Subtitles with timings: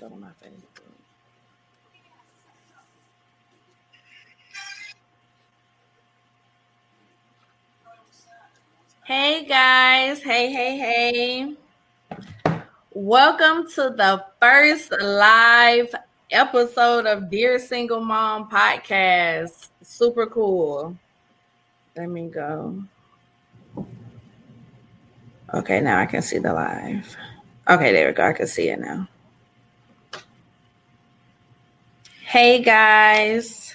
[0.00, 0.82] my Facebook.
[9.04, 11.54] Hey guys, hey, hey, hey.
[12.92, 15.92] Welcome to the first live
[16.30, 19.68] episode of Dear Single Mom podcast.
[19.82, 20.96] Super cool.
[21.96, 22.84] Let me go.
[25.54, 27.16] Okay, now I can see the live.
[27.68, 28.28] Okay, there we go.
[28.28, 29.08] I can see it now.
[32.28, 33.74] Hey guys.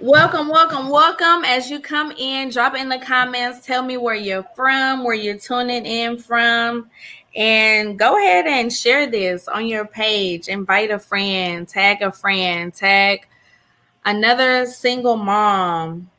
[0.00, 1.44] Welcome, welcome, welcome.
[1.44, 3.64] As you come in, drop in the comments.
[3.64, 6.90] Tell me where you're from, where you're tuning in from.
[7.36, 10.48] And go ahead and share this on your page.
[10.48, 13.28] Invite a friend, tag a friend, tag
[14.04, 16.10] another single mom,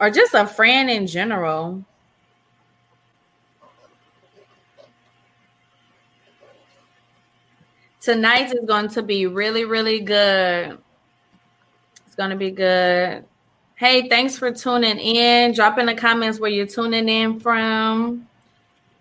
[0.00, 1.84] or just a friend in general.
[8.04, 10.76] Tonight is going to be really, really good.
[12.06, 13.24] It's going to be good.
[13.76, 15.54] Hey, thanks for tuning in.
[15.54, 18.28] Drop in the comments where you're tuning in from.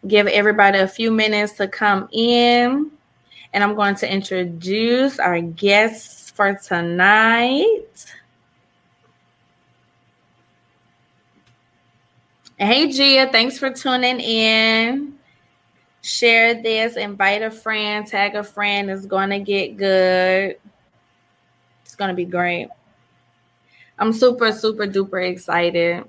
[0.07, 2.91] Give everybody a few minutes to come in.
[3.51, 8.05] And I'm going to introduce our guests for tonight.
[12.57, 15.19] Hey, Gia, thanks for tuning in.
[16.03, 18.89] Share this, invite a friend, tag a friend.
[18.89, 20.57] It's going to get good.
[21.85, 22.67] It's going to be great.
[23.97, 26.03] I'm super, super duper excited.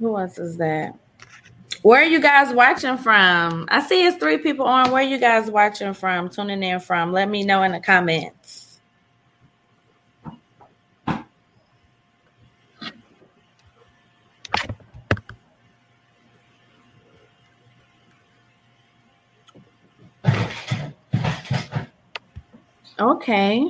[0.00, 0.98] Who else is that?
[1.82, 3.66] Where are you guys watching from?
[3.70, 4.90] I see it's three people on.
[4.90, 7.12] Where are you guys watching from, tuning in from?
[7.12, 8.43] Let me know in the comments.
[23.24, 23.66] Okay.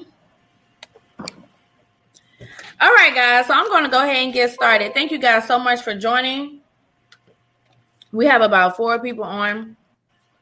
[2.81, 3.47] All right, guys.
[3.47, 4.93] So I'm going to go ahead and get started.
[4.93, 6.59] Thank you guys so much for joining.
[8.11, 9.77] We have about four people on,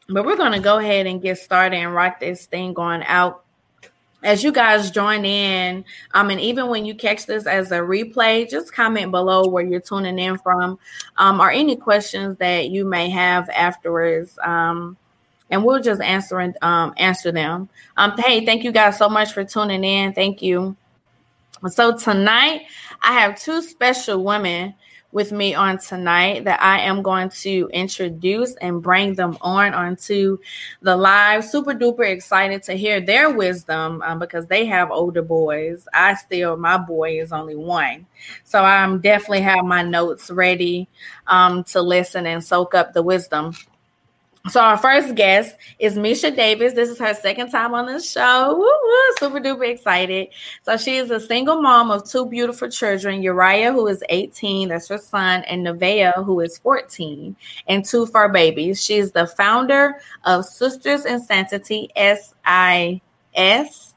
[0.08, 3.44] but we're going to go ahead and get started and rock this thing going out.
[4.22, 5.84] As you guys join in,
[6.14, 9.80] um, and even when you catch this as a replay, just comment below where you're
[9.80, 10.78] tuning in from,
[11.18, 14.38] um, or any questions that you may have afterwards.
[14.42, 14.96] Um,
[15.52, 17.68] and we'll just answer and um, answer them.
[17.96, 20.14] Um, hey, thank you guys so much for tuning in.
[20.14, 20.74] Thank you.
[21.68, 22.62] So tonight
[23.02, 24.74] I have two special women
[25.12, 30.38] with me on tonight that I am going to introduce and bring them on onto
[30.80, 31.44] the live.
[31.44, 35.86] Super duper excited to hear their wisdom um, because they have older boys.
[35.92, 38.06] I still, my boy is only one.
[38.44, 40.88] So I'm definitely have my notes ready
[41.26, 43.52] um, to listen and soak up the wisdom.
[44.50, 46.72] So our first guest is Misha Davis.
[46.72, 48.56] This is her second time on the show.
[48.58, 50.30] Woo, woo, super duper excited.
[50.64, 54.88] So she is a single mom of two beautiful children, Uriah, who is 18, that's
[54.88, 57.36] her son, and Nevaeh, who is 14,
[57.68, 58.84] and two fur babies.
[58.84, 63.94] She is the founder of Sisters in Sanctity, S-I-S,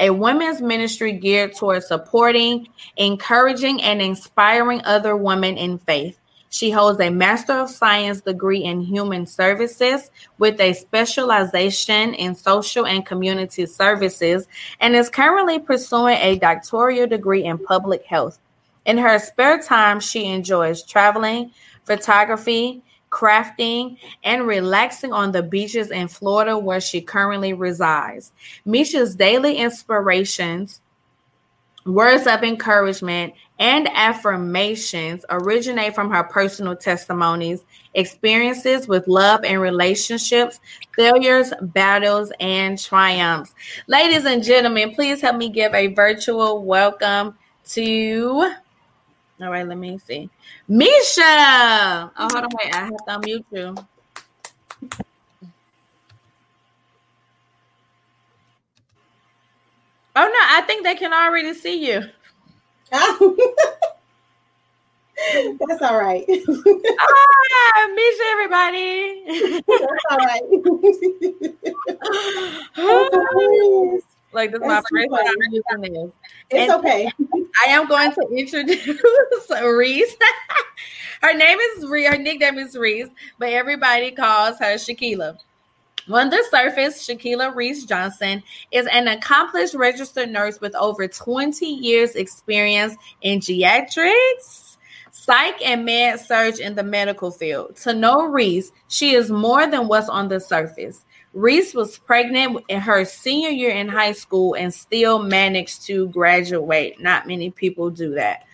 [0.00, 2.66] a women's ministry geared towards supporting,
[2.96, 6.18] encouraging, and inspiring other women in faith.
[6.54, 12.86] She holds a Master of Science degree in Human Services with a specialization in social
[12.86, 14.46] and community services
[14.78, 18.38] and is currently pursuing a doctoral degree in public health.
[18.86, 21.50] In her spare time, she enjoys traveling,
[21.86, 28.30] photography, crafting, and relaxing on the beaches in Florida, where she currently resides.
[28.64, 30.80] Misha's daily inspirations
[31.86, 40.60] Words of encouragement and affirmations originate from her personal testimonies, experiences with love and relationships,
[40.96, 43.54] failures, battles, and triumphs.
[43.86, 48.54] Ladies and gentlemen, please help me give a virtual welcome to.
[49.40, 50.30] All right, let me see.
[50.68, 51.22] Misha.
[51.22, 52.74] Oh, hold on, wait.
[52.74, 53.74] I have to unmute you.
[60.16, 62.02] Oh no, I think they can already see you.
[65.68, 66.24] That's all right.
[67.00, 69.24] ah, Misha, everybody.
[69.66, 70.42] That's all right.
[74.32, 76.12] like this is my first time this.
[76.50, 77.10] It's and okay.
[77.64, 78.86] I am going to introduce
[79.62, 80.16] Reese.
[81.22, 82.08] her name is Reese.
[82.08, 83.08] Her nickname is Reese,
[83.38, 85.36] but everybody calls her Shakila.
[86.10, 92.14] On the surface, Shaquilla Reese Johnson is an accomplished registered nurse with over 20 years'
[92.14, 94.76] experience in geriatrics,
[95.12, 97.76] psych, and med surg in the medical field.
[97.76, 101.06] To know Reese, she is more than what's on the surface.
[101.32, 107.00] Reese was pregnant in her senior year in high school and still managed to graduate.
[107.00, 108.46] Not many people do that.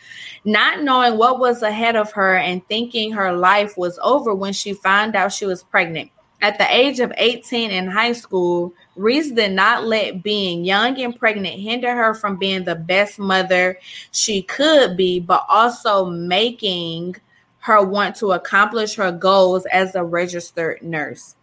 [0.45, 4.73] Not knowing what was ahead of her and thinking her life was over when she
[4.73, 6.13] found out she was pregnant.
[6.43, 11.15] At the age of 18 in high school, Reese did not let being young and
[11.15, 13.79] pregnant hinder her from being the best mother
[14.13, 17.17] she could be, but also making
[17.59, 21.37] her want to accomplish her goals as a registered nurse.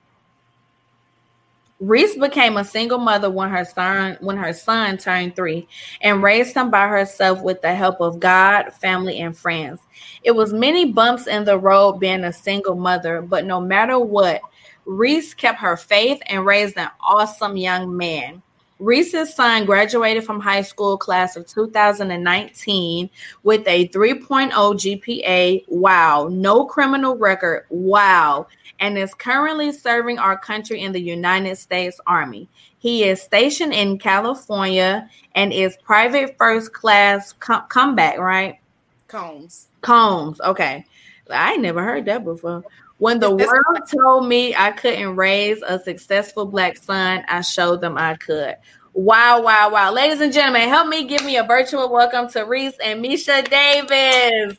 [1.79, 5.67] Reese became a single mother when her son when her son turned 3
[6.01, 9.79] and raised him by herself with the help of God, family and friends.
[10.23, 14.41] It was many bumps in the road being a single mother, but no matter what,
[14.87, 18.41] Reese kept her faith and raised an awesome young man.
[18.79, 23.09] Reese's son graduated from high school class of 2019
[23.43, 25.65] with a 3.0 GPA.
[25.67, 26.29] Wow.
[26.31, 27.65] No criminal record.
[27.69, 28.47] Wow.
[28.79, 32.47] And is currently serving our country in the United States Army.
[32.77, 38.59] He is stationed in California and is private first class com- combat, right?
[39.07, 39.67] Combs.
[39.81, 40.39] Combs.
[40.41, 40.85] Okay.
[41.29, 42.63] I never heard that before.
[42.99, 47.95] When the world told me I couldn't raise a successful black son, I showed them
[47.95, 48.55] I could.
[48.93, 49.93] Wow, wow, wow.
[49.93, 54.57] Ladies and gentlemen, help me give me a virtual welcome to Reese and Misha Davis.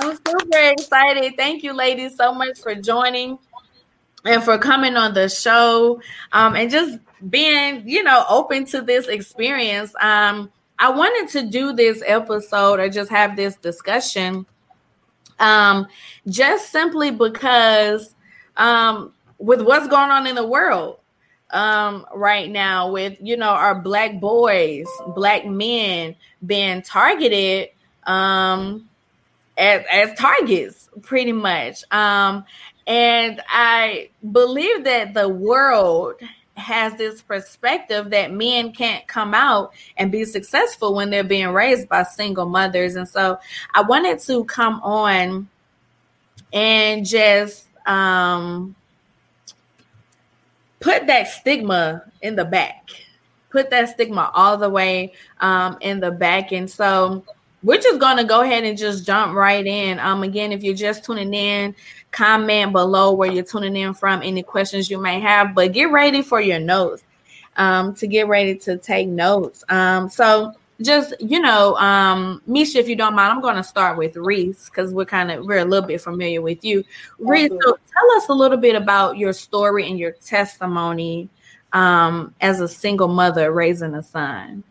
[0.00, 1.34] I'm super excited.
[1.36, 3.38] Thank you, ladies, so much for joining
[4.24, 6.00] and for coming on the show
[6.32, 6.98] um, and just
[7.30, 9.94] being, you know, open to this experience.
[10.00, 14.46] Um, I wanted to do this episode or just have this discussion
[15.38, 15.86] um,
[16.28, 18.14] just simply because
[18.56, 20.98] um, with what's going on in the world
[21.50, 26.14] um, right now, with you know our black boys, black men
[26.44, 27.70] being targeted
[28.04, 28.88] um,
[29.56, 31.84] as as targets, pretty much.
[31.90, 32.44] Um,
[32.86, 36.14] and I believe that the world
[36.58, 41.88] has this perspective that men can't come out and be successful when they're being raised
[41.88, 42.96] by single mothers.
[42.96, 43.38] And so
[43.74, 45.48] I wanted to come on
[46.52, 48.74] and just um,
[50.80, 52.90] put that stigma in the back,
[53.50, 56.52] put that stigma all the way um, in the back.
[56.52, 57.24] And so
[57.62, 59.98] we're just going to go ahead and just jump right in.
[59.98, 61.74] Um, again, if you're just tuning in,
[62.10, 66.22] comment below where you're tuning in from, any questions you may have, but get ready
[66.22, 67.02] for your notes
[67.56, 69.64] um, to get ready to take notes.
[69.68, 73.98] Um, so just you know, um, Misha, if you don't mind, I'm going to start
[73.98, 76.84] with Reese because we're kind of we're a little bit familiar with you.
[77.18, 81.28] Reese, so tell us a little bit about your story and your testimony
[81.72, 84.62] um, as a single mother raising a son.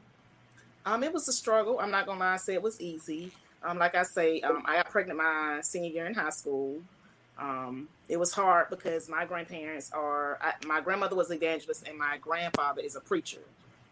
[0.87, 1.79] Um, it was a struggle.
[1.81, 3.33] I'm not gonna lie, I say it was easy.
[3.61, 6.77] Um, like I say, um, I got pregnant my senior year in high school.
[7.37, 12.17] Um, it was hard because my grandparents are, I, my grandmother was evangelist and my
[12.21, 13.41] grandfather is a preacher.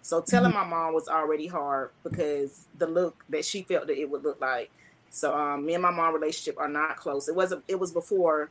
[0.04, 0.70] So telling mm-hmm.
[0.70, 4.40] my mom was already hard because the look that she felt that it would look
[4.40, 4.72] like.
[5.10, 7.28] So um, me and my mom relationship are not close.
[7.28, 7.66] It wasn't.
[7.68, 8.50] It was before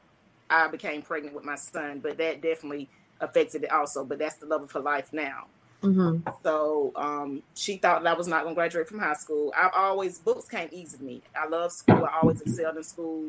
[0.50, 2.90] I became pregnant with my son, but that definitely
[3.23, 4.05] affected it also.
[4.05, 5.47] But that's the love of her life now.
[5.85, 6.29] Mm-hmm.
[6.43, 9.53] So um, she thought that I was not going to graduate from high school.
[9.57, 11.23] I've always books came easy to me.
[11.37, 12.05] I love school.
[12.05, 13.26] I always excelled in school.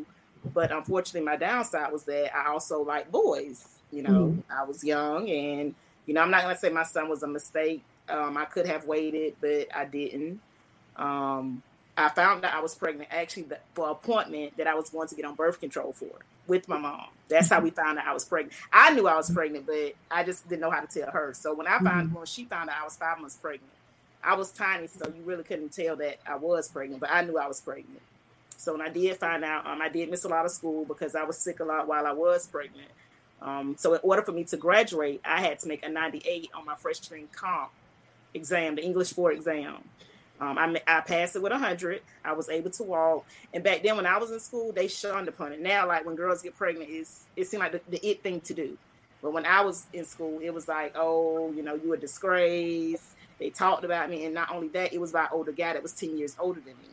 [0.54, 3.68] But unfortunately, my downside was that I also like boys.
[3.92, 4.52] You know, mm-hmm.
[4.52, 7.84] I was young, and you know, I'm not gonna say my son was a mistake.
[8.08, 10.40] Um, I could have waited, but I didn't.
[10.96, 11.64] Um,
[11.98, 15.26] I found out I was pregnant actually for appointment that I was going to get
[15.26, 16.12] on birth control for
[16.48, 17.08] with my mom.
[17.27, 18.53] That's how we found out I was pregnant.
[18.72, 21.34] I knew I was pregnant, but I just didn't know how to tell her.
[21.34, 22.15] So when I found mm-hmm.
[22.15, 23.72] when she found out I was five months pregnant,
[24.24, 27.38] I was tiny, so you really couldn't tell that I was pregnant, but I knew
[27.38, 28.01] I was pregnant.
[28.58, 31.15] So when I did find out, um, I did miss a lot of school because
[31.15, 32.89] I was sick a lot while I was pregnant.
[33.41, 36.65] Um, so in order for me to graduate, I had to make a 98 on
[36.65, 37.70] my freshman comp
[38.34, 39.84] exam, the English 4 exam.
[40.39, 42.01] Um, I, I passed it with 100.
[42.24, 43.25] I was able to walk.
[43.54, 45.62] And back then, when I was in school, they shunned upon it.
[45.62, 48.54] Now, like when girls get pregnant, it's, it seemed like the, the it thing to
[48.54, 48.77] do.
[49.22, 53.15] But when I was in school, it was like, oh, you know, you a disgrace.
[53.39, 54.25] They talked about me.
[54.25, 56.74] And not only that, it was by older guy that was 10 years older than
[56.77, 56.89] me.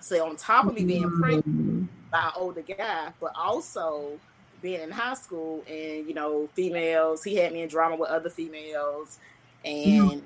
[0.00, 4.18] So on top of me being pregnant by an older guy, but also
[4.60, 8.30] being in high school and you know females, he had me in drama with other
[8.30, 9.18] females,
[9.64, 10.22] and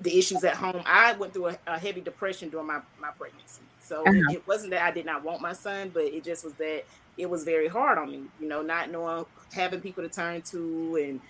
[0.00, 0.82] the issues at home.
[0.86, 3.62] I went through a, a heavy depression during my, my pregnancy.
[3.80, 4.32] So uh-huh.
[4.32, 6.84] it, wasn't that I did not want my son, but it just was that
[7.16, 10.96] it was very hard on me, you know, not knowing having people to turn to
[11.02, 11.20] and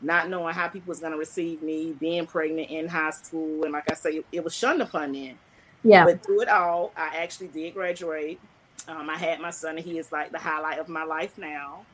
[0.00, 3.64] not knowing how people was going to receive me, being pregnant in high school.
[3.64, 5.38] And like I say, it was shunned upon then.
[5.82, 6.04] Yeah.
[6.04, 8.40] But through it all, I actually did graduate.
[8.88, 11.84] Um, I had my son, and he is like the highlight of my life now.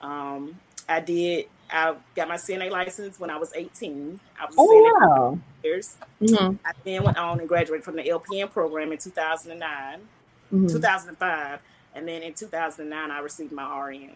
[0.00, 1.46] Um, I did.
[1.70, 4.20] I got my CNA license when I was 18.
[4.40, 5.38] I was oh, wow.
[5.64, 5.96] years.
[6.22, 6.56] Mm-hmm.
[6.64, 9.98] I then went on and graduated from the LPN program in 2009,
[10.52, 10.66] mm-hmm.
[10.68, 11.62] 2005,
[11.94, 14.10] and then in 2009 I received my RN.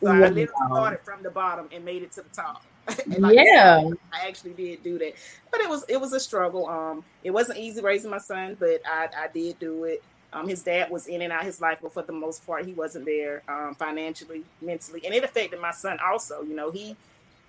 [0.00, 0.12] So wow.
[0.12, 2.64] I literally started from the bottom and made it to the top.
[3.18, 5.14] like yeah, I, said, I, actually did do that,
[5.50, 6.68] but it was it was a struggle.
[6.68, 10.02] Um, it wasn't easy raising my son, but I I did do it.
[10.34, 12.72] Um, his dad was in and out his life, but for the most part, he
[12.72, 16.42] wasn't there um, financially, mentally, and it affected my son also.
[16.42, 16.96] You know, he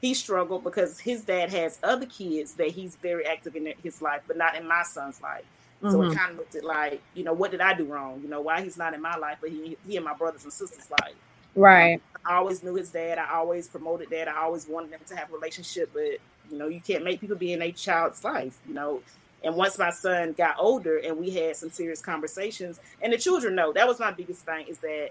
[0.01, 4.21] he struggled because his dad has other kids that he's very active in his life,
[4.27, 5.45] but not in my son's life.
[5.81, 5.91] Mm-hmm.
[5.91, 6.17] So it mm-hmm.
[6.17, 8.21] kind of looked at like, you know, what did I do wrong?
[8.21, 10.53] You know, why he's not in my life, but he he and my brothers and
[10.53, 11.15] sisters' life.
[11.55, 12.01] Right.
[12.23, 13.17] I always knew his dad.
[13.17, 14.27] I always promoted that.
[14.27, 16.19] I always wanted them to have a relationship, but
[16.51, 18.57] you know, you can't make people be in a child's life.
[18.67, 19.01] You know,
[19.43, 23.55] and once my son got older and we had some serious conversations, and the children
[23.55, 25.09] know that was my biggest thing is that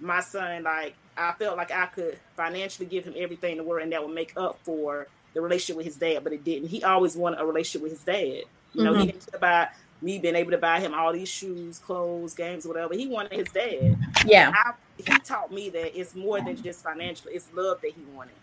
[0.00, 3.82] my son, like, I felt like I could financially give him everything in the world
[3.82, 6.68] and that would make up for the relationship with his dad, but it didn't.
[6.68, 8.42] He always wanted a relationship with his dad.
[8.72, 9.00] You know, mm-hmm.
[9.00, 9.68] he didn't care about
[10.02, 12.94] me being able to buy him all these shoes, clothes, games, whatever.
[12.94, 13.96] He wanted his dad.
[14.26, 14.52] Yeah.
[14.54, 18.34] I, he taught me that it's more than just financial, it's love that he wanted.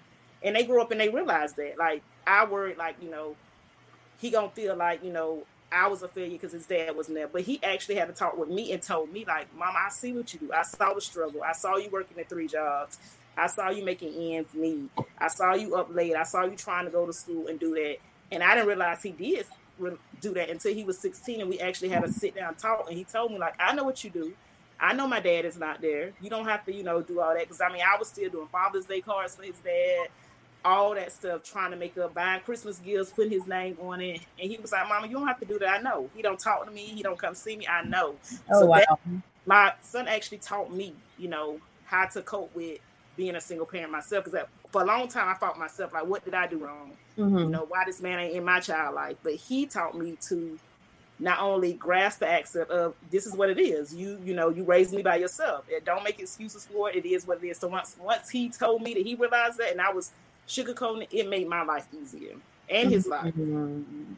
[0.44, 1.78] And they grew up and they realized that.
[1.78, 3.36] Like, I worried, like, you know,
[4.22, 7.28] he gonna feel like you know I was a failure because his dad wasn't there.
[7.28, 10.14] But he actually had to talk with me and told me like, "Mama, I see
[10.14, 10.54] what you do.
[10.54, 11.42] I saw the struggle.
[11.44, 13.00] I saw you working at three jobs.
[13.38, 14.90] I saw you making ends meet.
[15.18, 16.16] I saw you up late.
[16.16, 17.98] I saw you trying to go to school and do that.
[18.32, 19.46] And I didn't realize he did
[20.20, 22.86] do that until he was 16 and we actually had a sit down talk.
[22.88, 24.34] And he told me like, I know what you do.
[24.80, 26.12] I know my dad is not there.
[26.22, 27.48] You don't have to, you know, do all that.
[27.48, 30.08] Cause I mean, I was still doing Father's Day cards for his dad
[30.64, 34.22] all that stuff, trying to make up, buying Christmas gifts, putting his name on it.
[34.40, 35.80] And he was like, Mama, you don't have to do that.
[35.80, 36.10] I know.
[36.16, 36.82] He don't talk to me.
[36.82, 37.68] He don't come see me.
[37.68, 38.16] I know.
[38.52, 38.78] Oh, so wow.
[38.78, 39.00] That,
[39.46, 42.80] my son actually taught me, you know, how to cope with
[43.18, 44.26] being a single parent myself.
[44.26, 46.92] Because for a long time, I thought myself, like, what did I do wrong?
[47.18, 47.38] Mm-hmm.
[47.38, 49.18] You know, why this man ain't in my child life?
[49.24, 50.60] But he taught me to
[51.20, 53.94] not only grasp the accept of this is what it is.
[53.94, 55.66] You, you know, you raised me by yourself.
[55.74, 56.96] And don't make excuses for it.
[56.96, 57.58] It is what it is.
[57.60, 60.12] So once once he told me that he realized that, and I was
[60.52, 62.36] sugarcoating it, made my life easier
[62.70, 63.34] and his life.
[63.34, 64.14] Mm-hmm.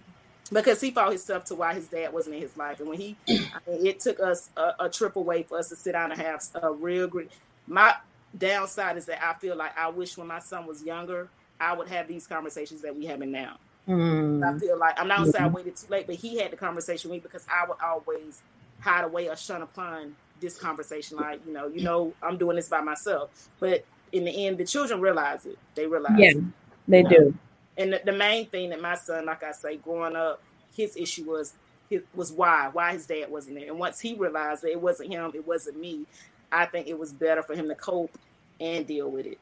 [0.52, 2.80] Because he fought himself to why his dad wasn't in his life.
[2.80, 5.76] And when he, I mean, it took us a, a trip away for us to
[5.76, 7.32] sit down and have a real great.
[7.66, 7.96] My
[8.38, 11.88] downside is that I feel like I wish when my son was younger, I would
[11.88, 13.58] have these conversations that we having now.
[13.88, 14.44] Mm.
[14.44, 16.58] I feel like I'm not gonna say I waited too late, but he had the
[16.58, 18.42] conversation with me because I would always
[18.80, 21.18] hide away or shun upon this conversation.
[21.18, 23.50] Like, you know, you know, I'm doing this by myself.
[23.60, 25.58] But in the end, the children realize it.
[25.76, 26.14] They realize.
[26.18, 26.44] Yeah, it,
[26.88, 27.10] they you know?
[27.10, 27.38] do.
[27.76, 30.42] And the, the, main thing that my son, like I say, growing up,
[30.76, 31.54] his issue was
[31.90, 33.68] it was why why his dad wasn't there.
[33.68, 36.06] And once he realized that it wasn't him, it wasn't me.
[36.52, 38.16] I think it was better for him to cope
[38.60, 39.40] and deal with it.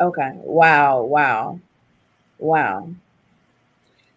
[0.00, 0.32] Okay.
[0.34, 1.02] Wow.
[1.02, 1.60] Wow.
[2.38, 2.90] Wow.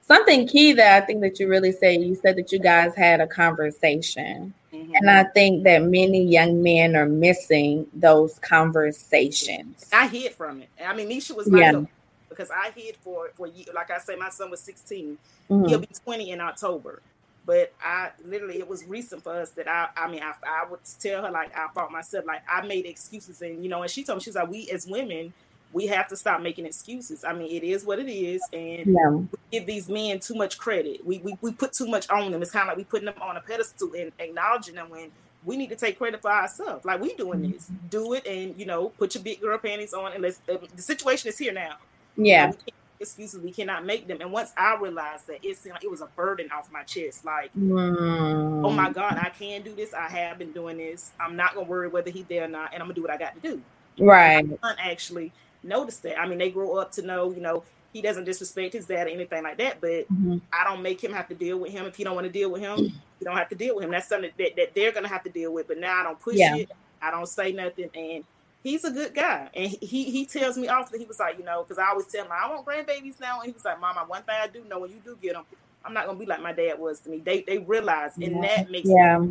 [0.02, 3.22] Something key that I think that you really said, you said that you guys had
[3.22, 4.54] a conversation.
[4.74, 4.96] Mm-hmm.
[4.96, 9.90] And I think that many young men are missing those conversations.
[9.92, 10.70] I hid from it.
[10.84, 11.82] I mean, Misha was my yeah.
[12.30, 13.66] because I hid for for you.
[13.74, 15.18] Like I say, my son was 16.
[15.50, 15.66] Mm-hmm.
[15.68, 17.02] He'll be 20 in October.
[17.46, 20.80] But I literally, it was recent for us that I, I mean, I, I would
[21.00, 24.04] tell her like I fought myself, like I made excuses, and you know, and she
[24.04, 25.34] told me she's like, we as women,
[25.74, 27.24] we have to stop making excuses.
[27.24, 29.10] I mean, it is what it is, and yeah.
[29.10, 31.06] we give these men too much credit.
[31.06, 32.42] We, we we put too much on them.
[32.42, 35.12] It's kind of like we putting them on a pedestal and acknowledging them when
[35.44, 36.86] we need to take credit for ourselves.
[36.86, 37.88] Like we doing this, mm-hmm.
[37.88, 40.40] do it, and you know, put your big girl panties on, and let's.
[40.50, 41.76] Uh, the situation is here now.
[42.18, 42.48] Yeah.
[42.48, 42.58] You know,
[43.02, 46.02] excuses we cannot make them and once i realized that it seemed like it was
[46.02, 48.66] a burden off my chest like mm.
[48.66, 51.68] oh my god i can do this i have been doing this i'm not gonna
[51.68, 53.62] worry whether he's there or not and i'm gonna do what i got to do
[53.98, 54.48] right
[54.80, 55.32] actually
[55.64, 56.20] notice that.
[56.20, 57.64] I mean, they grow up to know, you know,
[57.94, 60.38] he doesn't disrespect his dad or anything like that, but mm-hmm.
[60.54, 61.86] I don't make him have to deal with him.
[61.86, 63.92] If he don't want to deal with him, you don't have to deal with him.
[63.92, 65.68] That's something that, that they're gonna have to deal with.
[65.68, 66.56] But now I don't push yeah.
[66.56, 66.72] it.
[67.02, 67.90] I don't say nothing.
[67.94, 68.24] And
[68.64, 69.50] he's a good guy.
[69.54, 72.26] And he he tells me often, he was like, you know, because I always tell
[72.26, 73.40] him I want grandbabies now.
[73.42, 75.44] And he was like, Mama, one thing I do know when you do get them,
[75.84, 77.20] I'm not gonna be like my dad was to me.
[77.20, 78.42] They they realize, and yeah.
[78.42, 79.26] that makes yeah.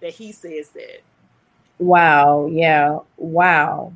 [0.00, 1.02] that he says that.
[1.78, 2.46] Wow.
[2.50, 3.00] Yeah.
[3.16, 3.92] Wow.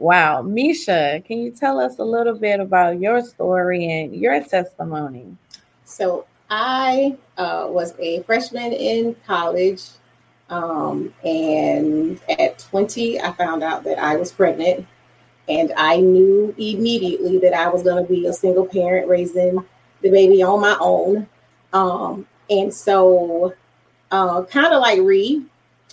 [0.00, 0.40] Wow.
[0.40, 5.36] Misha, can you tell us a little bit about your story and your testimony?
[5.84, 9.82] So, I uh, was a freshman in college.
[10.48, 14.86] Um, and at 20, I found out that I was pregnant.
[15.50, 19.62] And I knew immediately that I was going to be a single parent raising
[20.00, 21.28] the baby on my own.
[21.74, 23.52] Um, and so,
[24.10, 25.44] uh, kind of like Ree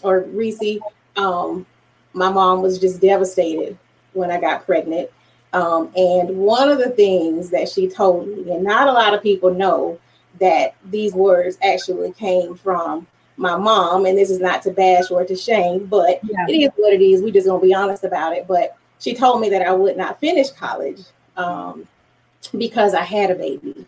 [0.02, 0.80] or Reese,
[1.18, 1.66] um,
[2.14, 3.78] my mom was just devastated
[4.18, 5.10] when I got pregnant.
[5.54, 9.24] Um, and one of the things that she told me, and not a lot of
[9.24, 10.00] people know
[10.40, 13.08] that these words actually came from
[13.38, 16.46] my mom, and this is not to bash or to shame, but yeah.
[16.48, 17.22] it is what it is.
[17.22, 18.48] We just gonna be honest about it.
[18.48, 21.02] But she told me that I would not finish college
[21.38, 21.88] um,
[22.58, 23.86] because I had a baby,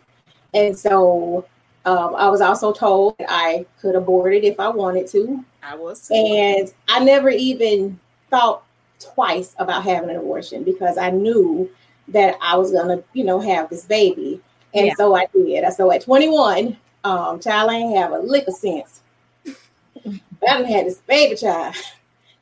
[0.54, 1.44] and so
[1.84, 5.44] um, I was also told that I could abort it if I wanted to.
[5.62, 7.98] I was, and I never even
[8.30, 8.62] thought
[9.00, 11.68] twice about having an abortion because I knew
[12.08, 14.40] that I was gonna, you know, have this baby.
[14.74, 14.94] And yeah.
[14.94, 15.70] so I did.
[15.72, 19.00] So at 21, um, child, I ain't have a lick of sense.
[19.46, 20.20] I
[20.56, 21.74] didn't have this baby child.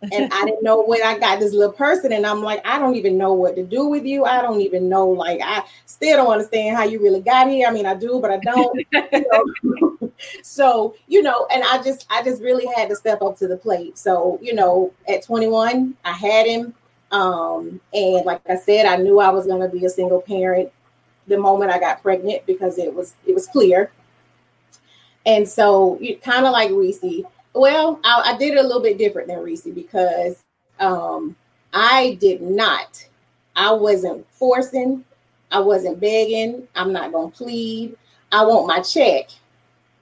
[0.00, 2.94] And I didn't know when I got this little person, and I'm like, I don't
[2.94, 4.24] even know what to do with you.
[4.24, 7.66] I don't even know, like, I still don't understand how you really got here.
[7.66, 8.86] I mean, I do, but I don't.
[8.92, 10.12] you know?
[10.42, 13.56] so, you know, and I just, I just really had to step up to the
[13.56, 13.98] plate.
[13.98, 16.74] So, you know, at 21, I had him,
[17.10, 20.70] um, and like I said, I knew I was going to be a single parent
[21.26, 23.90] the moment I got pregnant because it was, it was clear.
[25.26, 27.00] And so, you kind of like Reese
[27.58, 30.42] well, I, I, did it a little bit different than Reese because
[30.78, 31.36] um,
[31.72, 33.06] I did not.
[33.56, 35.04] I wasn't forcing.
[35.50, 36.68] I wasn't begging.
[36.74, 37.96] I'm not gonna plead.
[38.30, 39.30] I want my check.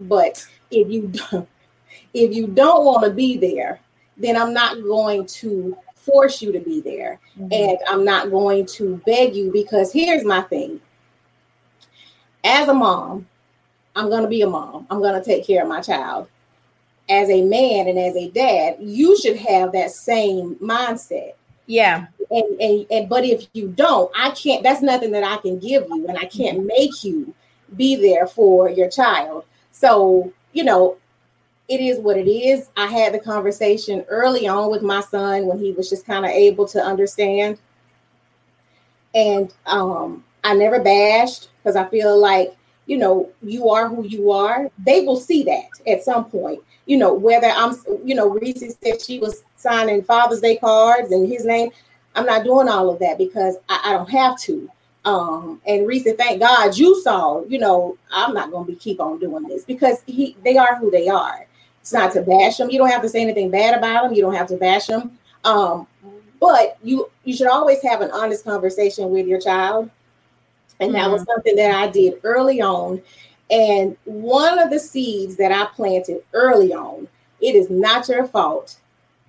[0.01, 1.49] But if you don't,
[2.13, 3.81] if you don't want to be there,
[4.17, 7.53] then I'm not going to force you to be there, mm-hmm.
[7.53, 10.81] and I'm not going to beg you because here's my thing.
[12.45, 13.27] As a mom,
[13.97, 14.87] I'm gonna be a mom.
[14.91, 16.29] I'm gonna take care of my child
[17.09, 21.35] as a man and as a dad, you should have that same mindset.
[21.67, 22.07] Yeah.
[22.31, 25.85] And, and and but if you don't, I can't that's nothing that I can give
[25.89, 27.35] you and I can't make you
[27.77, 29.45] be there for your child.
[29.73, 30.97] So, you know,
[31.69, 32.71] it is what it is.
[32.77, 36.31] I had the conversation early on with my son when he was just kind of
[36.31, 37.59] able to understand.
[39.15, 44.31] And um I never bashed because I feel like, you know, you are who you
[44.31, 44.71] are.
[44.85, 49.03] They will see that at some point you know, whether I'm, you know, Reese said
[49.03, 51.71] she was signing Father's Day cards and his name.
[52.15, 54.71] I'm not doing all of that because I, I don't have to.
[55.05, 59.01] Um, and Reese, thank God you saw, you know, I'm not going to be keep
[59.01, 61.47] on doing this because he, they are who they are.
[61.81, 62.71] It's not to bash them.
[62.71, 64.15] You don't have to say anything bad about them.
[64.15, 65.17] You don't have to bash them.
[65.45, 65.87] Um,
[66.41, 69.91] but you, you should always have an honest conversation with your child.
[70.81, 70.99] And mm-hmm.
[70.99, 71.31] that was mm-hmm.
[71.31, 73.01] something that I did early on
[73.51, 77.09] and one of the seeds that I planted early on,
[77.41, 78.77] it is not your fault.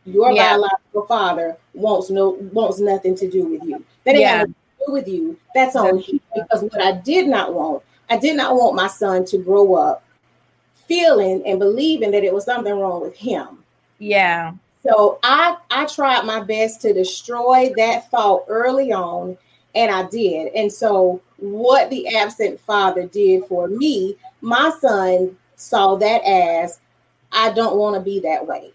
[0.06, 0.54] Your yeah.
[0.54, 3.84] biological father wants no wants nothing to do with you.
[4.06, 4.44] That ain't yeah.
[4.46, 5.38] to do with you.
[5.54, 6.22] That's on him.
[6.34, 10.04] Because what I did not want, I did not want my son to grow up
[10.88, 13.64] feeling and believing that it was something wrong with him.
[14.00, 14.54] Yeah.
[14.84, 19.38] So I I tried my best to destroy that thought early on,
[19.78, 20.52] and I did.
[20.56, 26.80] And so what the absent father did for me, my son saw that as
[27.32, 28.72] I don't want to be that way.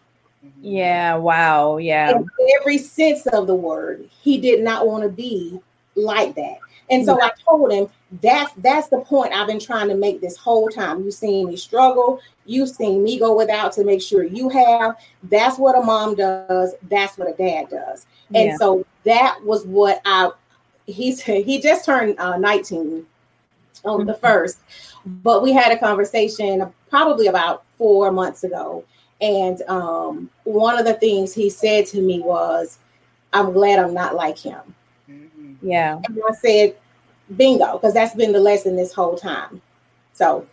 [0.60, 1.78] Yeah, wow.
[1.78, 2.16] Yeah.
[2.16, 2.28] In
[2.60, 5.60] every sense of the word, he did not want to be
[5.96, 6.58] like that.
[6.90, 7.20] And so.
[7.20, 7.88] I told him
[8.20, 11.02] that's that's the point I've been trying to make this whole time.
[11.02, 14.96] You've seen me struggle, you've seen me go without to make sure you have.
[15.24, 18.06] That's what a mom does, that's what a dad does.
[18.34, 18.56] And yeah.
[18.56, 20.30] so that was what I
[20.86, 23.06] he's he just turned uh, 19
[23.84, 24.20] on the mm-hmm.
[24.20, 24.58] first,
[25.04, 28.84] but we had a conversation probably about four months ago,
[29.20, 32.78] and um, one of the things he said to me was,
[33.32, 34.60] "I'm glad I'm not like him."
[35.10, 35.68] Mm-hmm.
[35.68, 36.76] Yeah, and I said,
[37.36, 39.60] "Bingo," because that's been the lesson this whole time.
[40.12, 40.46] So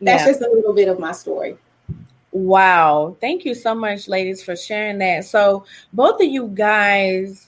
[0.00, 0.28] that's yeah.
[0.28, 1.56] just a little bit of my story.
[2.32, 3.16] Wow.
[3.20, 5.24] Thank you so much, ladies, for sharing that.
[5.24, 7.46] So, both of you guys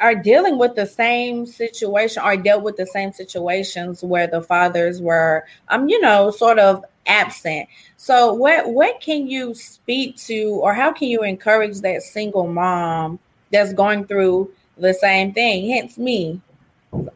[0.00, 5.00] are dealing with the same situation or dealt with the same situations where the fathers
[5.00, 7.68] were um you know sort of absent.
[7.96, 13.18] So what what can you speak to or how can you encourage that single mom
[13.50, 15.70] that's going through the same thing?
[15.70, 16.40] Hence me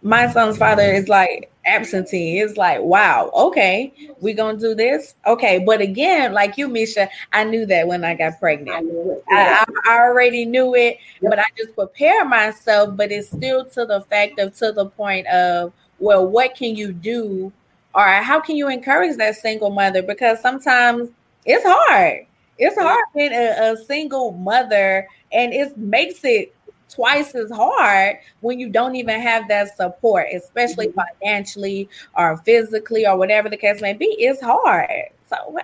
[0.02, 2.40] my son's father is like absentee.
[2.40, 5.14] It's like, wow, okay, we gonna do this.
[5.26, 9.22] Okay, but again, like you, Misha, I knew that when I got pregnant.
[9.30, 12.96] I, I, already knew it, but I just prepare myself.
[12.96, 16.92] But it's still to the fact of to the point of, well, what can you
[16.92, 17.52] do,
[17.94, 20.02] or how can you encourage that single mother?
[20.02, 21.10] Because sometimes
[21.44, 22.26] it's hard.
[22.58, 26.54] It's hard being a, a single mother, and it makes it
[26.98, 31.00] twice as hard when you don't even have that support, especially mm-hmm.
[31.20, 34.06] financially or physically or whatever the case may be.
[34.18, 34.88] It's hard.
[35.30, 35.56] So,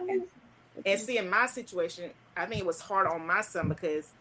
[0.87, 4.13] and see, in my situation, I think it was hard on my son because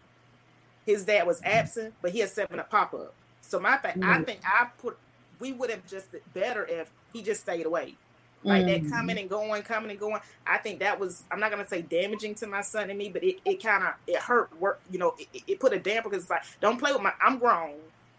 [0.87, 3.13] his dad was absent, but he had seven a pop up.
[3.41, 4.09] So my thing, mm-hmm.
[4.09, 4.97] I think I put
[5.39, 7.95] we would have just better if he just stayed away
[8.43, 8.83] like mm.
[8.83, 10.19] that coming and going, coming and going.
[10.45, 13.23] I think that was I'm not gonna say damaging to my son and me, but
[13.23, 14.81] it, it kind of it hurt work.
[14.91, 17.13] You know, it, it put a damper because it's like don't play with my.
[17.21, 17.75] I'm grown.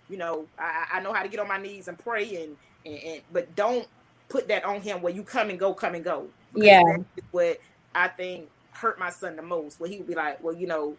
[0.08, 3.02] You know, I, I know how to get on my knees and pray and, and,
[3.02, 3.86] and but don't
[4.28, 6.28] put that on him where you come and go, come and go.
[6.54, 6.82] Yeah,
[7.30, 7.60] what
[7.94, 9.80] I think hurt my son the most.
[9.80, 10.96] Where he would be like, well, you know,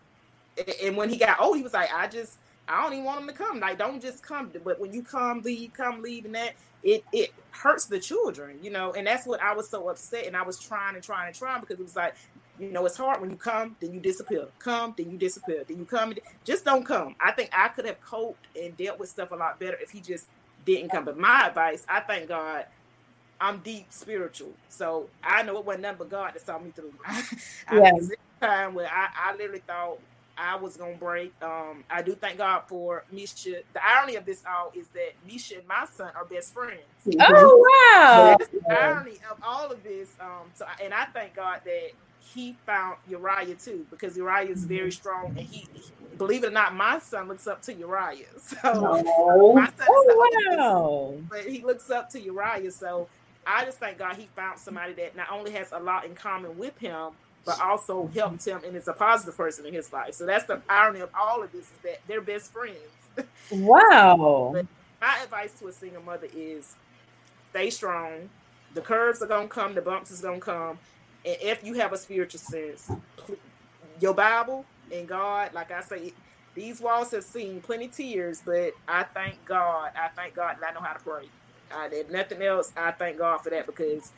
[0.84, 3.28] and when he got old, he was like, I just I don't even want him
[3.28, 3.60] to come.
[3.60, 4.52] Like, don't just come.
[4.64, 6.54] But when you come, leave, come, leave, and that
[6.86, 8.94] it it hurts the children, you know.
[8.94, 10.28] And that's what I was so upset.
[10.28, 12.16] And I was trying and trying and trying because it was like,
[12.60, 14.46] you know, it's hard when you come, then you disappear.
[14.60, 15.66] Come, then you disappear.
[15.68, 16.14] Then you come,
[16.46, 17.16] just don't come.
[17.20, 20.00] I think I could have coped and dealt with stuff a lot better if he
[20.00, 20.28] just
[20.66, 21.04] didn't come.
[21.06, 22.66] But my advice, I thank God
[23.42, 24.52] I'm deep spiritual.
[24.70, 26.94] So I know it wasn't nothing but God that saw me through.
[27.06, 27.24] I,
[27.74, 27.94] yeah.
[27.94, 30.00] was in a time where I, I literally thought
[30.38, 31.34] I was gonna break.
[31.42, 33.62] Um, I do thank God for Misha.
[33.74, 36.82] The irony of this all is that Misha and my son are best friends.
[37.08, 37.66] Oh
[38.02, 38.36] wow!
[38.38, 40.10] So the irony of all of this.
[40.20, 41.92] Um, so and I thank God that
[42.34, 45.68] he found Uriah too, because Uriah is very strong, and he,
[46.18, 48.26] believe it or not, my son looks up to Uriah.
[48.40, 51.14] So oh, my son oh wow!
[51.30, 52.72] But he looks up to Uriah.
[52.72, 53.08] So
[53.46, 56.58] I just thank God he found somebody that not only has a lot in common
[56.58, 57.12] with him,
[57.46, 60.16] but also helped him and is a positive person in his life.
[60.16, 62.78] So that's the irony of all of this is that they're best friends.
[63.52, 64.54] Wow.
[65.00, 66.76] my advice to a single mother is
[67.52, 68.30] stay strong.
[68.74, 70.80] The curves are gonna come, the bumps is gonna come.
[71.24, 72.92] And if you have a spiritual sense,
[74.02, 76.14] your Bible and God, like I say,
[76.56, 79.92] these walls have seen plenty tears, but I thank God.
[79.96, 81.30] I thank God that I know how to pray.
[81.72, 84.12] I, if nothing else, I thank God for that because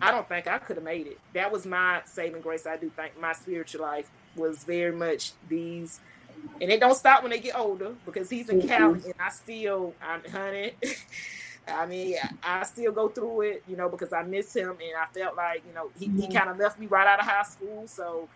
[0.00, 1.18] I don't think I could have made it.
[1.34, 2.66] That was my saving grace.
[2.66, 6.00] I do think my spiritual life was very much these,
[6.60, 9.94] and it don't stop when they get older because he's in Cali and I still,
[10.02, 10.72] I'm honey.
[11.68, 15.06] I mean, I still go through it, you know, because I miss him and I
[15.06, 16.32] felt like, you know, he, he mm-hmm.
[16.32, 17.86] kind of left me right out of high school.
[17.86, 18.28] So,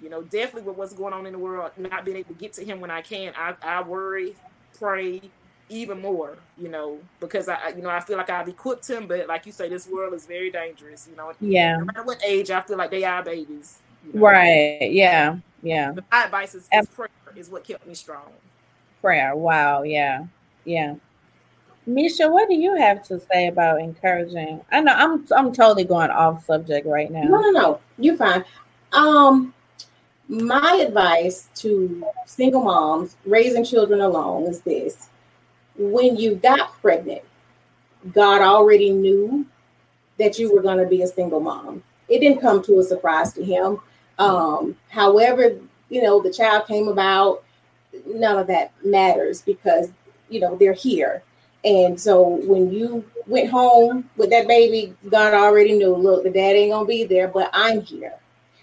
[0.00, 2.52] you know, definitely with what's going on in the world, not being able to get
[2.54, 4.36] to him when I can, I, I worry,
[4.78, 5.22] pray,
[5.68, 9.26] even more, you know, because I, you know, I feel like I've equipped him, but
[9.26, 11.32] like you say, this world is very dangerous, you know.
[11.40, 11.78] Yeah.
[11.78, 13.78] No matter what age, I feel like they are babies.
[14.06, 14.26] You know?
[14.26, 14.90] Right.
[14.90, 15.36] Yeah.
[15.62, 15.92] Yeah.
[15.92, 18.32] But my advice is, is prayer is what kept me strong.
[19.00, 19.34] Prayer.
[19.36, 19.82] Wow.
[19.82, 20.26] Yeah.
[20.64, 20.96] Yeah.
[21.86, 24.60] Misha, what do you have to say about encouraging?
[24.70, 27.22] I know I'm I'm totally going off subject right now.
[27.22, 27.80] No, no, no.
[27.96, 28.44] You're fine.
[28.92, 29.54] Um,
[30.28, 35.08] my advice to single moms raising children alone is this
[35.78, 37.22] when you got pregnant,
[38.12, 39.46] God already knew
[40.18, 41.82] that you were going to be a single mom.
[42.08, 43.78] It didn't come to a surprise to him.
[44.18, 45.56] Um, however,
[45.88, 47.44] you know, the child came about,
[48.06, 49.90] none of that matters because,
[50.28, 51.22] you know, they're here.
[51.64, 56.56] And so when you went home with that baby, God already knew, look, the dad
[56.56, 58.14] ain't going to be there, but I'm here.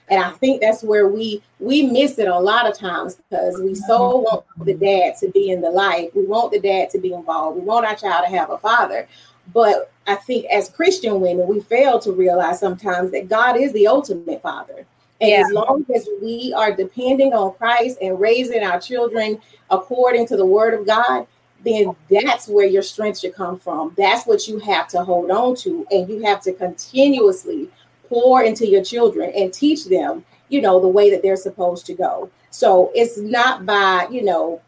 [0.10, 3.74] And I think that's where we we miss it a lot of times because we
[3.74, 4.24] so mm-hmm.
[4.24, 6.10] want the dad to be in the life.
[6.14, 7.58] We want the dad to be involved.
[7.58, 9.08] We want our child to have a father.
[9.54, 13.88] But I think as Christian women, we fail to realize sometimes that God is the
[13.88, 14.86] ultimate father.
[15.22, 15.44] And yeah.
[15.46, 19.40] as long as we are depending on Christ and raising our children
[19.70, 21.26] according to the word of God,
[21.64, 23.94] then that's where your strength should come from.
[23.98, 25.88] That's what you have to hold on to.
[25.90, 27.70] And you have to continuously
[28.10, 31.94] pour into your children and teach them, you know, the way that they're supposed to
[31.94, 32.30] go.
[32.50, 34.62] So it's not by, you know,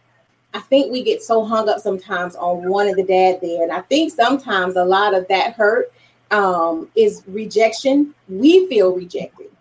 [0.53, 3.63] I think we get so hung up sometimes on one of the dad there.
[3.63, 5.91] And I think sometimes a lot of that hurt
[6.31, 8.13] um, is rejection.
[8.27, 9.51] We feel rejected,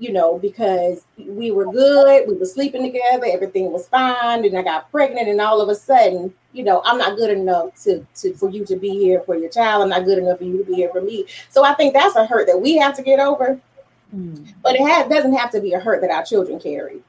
[0.00, 4.62] you know, because we were good, we were sleeping together, everything was fine, and I
[4.62, 8.34] got pregnant, and all of a sudden, you know, I'm not good enough to, to
[8.34, 9.82] for you to be here for your child.
[9.82, 11.26] I'm not good enough for you to be here for me.
[11.48, 13.58] So I think that's a hurt that we have to get over.
[14.14, 14.52] Mm.
[14.62, 17.00] But it has, doesn't have to be a hurt that our children carry.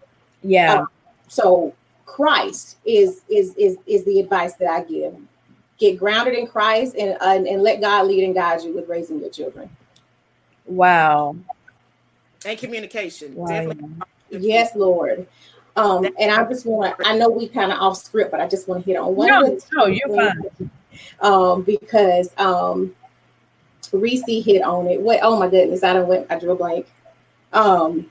[0.41, 0.73] Yeah.
[0.73, 0.87] Um,
[1.27, 1.73] so
[2.05, 5.15] Christ is is is is the advice that I give.
[5.77, 9.19] get grounded in Christ and, and and let God lead and guide you with raising
[9.19, 9.69] your children.
[10.65, 11.35] Wow.
[12.45, 13.35] And communication.
[13.35, 13.47] Wow.
[13.47, 13.89] Definitely.
[14.29, 15.27] Yes, Lord.
[15.75, 18.47] Um, and I just want to, I know we kind of off script, but I
[18.47, 20.69] just want to hit on one No, no, you're fine.
[21.19, 22.95] um, because um,
[23.91, 25.01] Reese hit on it.
[25.01, 25.19] What?
[25.23, 26.27] Oh my goodness, I don't went.
[26.29, 26.85] I drew a blank.
[27.53, 28.09] Um.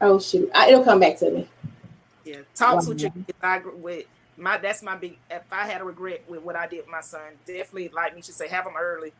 [0.00, 1.48] Oh shoot, I, it'll come back to me.
[2.24, 2.38] Yeah.
[2.54, 3.24] Talks with your Wow.
[3.28, 6.56] if I gr- with my that's my big if I had a regret with what
[6.56, 9.12] I did with my son, definitely like Misha say have them early.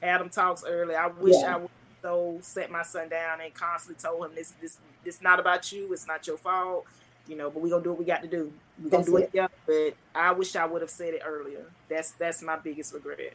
[0.00, 0.94] Have them talks early.
[0.94, 1.54] I wish Yeah.
[1.54, 1.70] I would
[2.02, 5.92] so set my son down and constantly told him this this this not about you,
[5.92, 6.86] it's not your fault.
[7.28, 8.52] You know, but we're gonna do what we got to do.
[8.82, 9.26] We're gonna That's do it it.
[9.26, 9.52] together.
[9.66, 11.64] But I wish I would have said it earlier.
[11.88, 13.34] That's that's my biggest regret.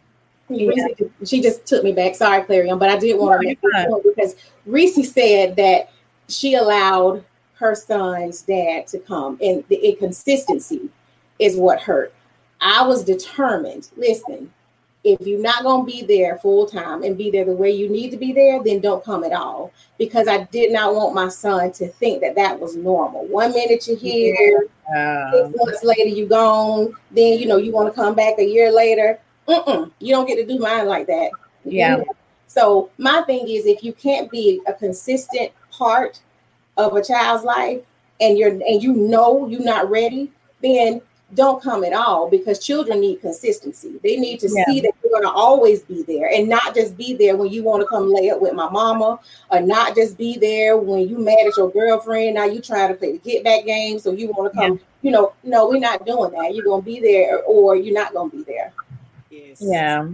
[0.49, 0.69] Yeah.
[0.69, 2.15] Reese, she just took me back.
[2.15, 5.91] Sorry, Clarion, but I did want to make this point because Reese said that
[6.27, 7.23] she allowed
[7.53, 10.89] her son's dad to come, and the inconsistency
[11.39, 12.13] is what hurt.
[12.61, 13.89] I was determined.
[13.95, 14.51] Listen,
[15.05, 17.87] if you're not going to be there full time and be there the way you
[17.87, 19.71] need to be there, then don't come at all.
[19.97, 23.25] Because I did not want my son to think that that was normal.
[23.27, 25.31] One minute you're here, Wow.
[25.31, 28.71] six months later you gone then you know you want to come back a year
[28.71, 31.31] later Mm-mm, you don't get to do mine like that
[31.63, 32.03] Yeah.
[32.45, 36.19] so my thing is if you can't be a consistent part
[36.77, 37.81] of a child's life
[38.21, 41.01] and you're and you know you're not ready then
[41.35, 44.65] don't come at all because children need consistency they need to Yeah.
[44.65, 47.63] see that you're going to always be there and not just be there when you
[47.63, 49.19] want to come lay up with my mama
[49.51, 52.95] or not just be there when you mad at your girlfriend now you trying to
[52.95, 56.05] play the get back game so you want to come you know no we're not
[56.05, 58.73] doing that you're going to be there or you're not going to be there
[59.29, 59.61] Yes.
[59.61, 60.07] Yeah.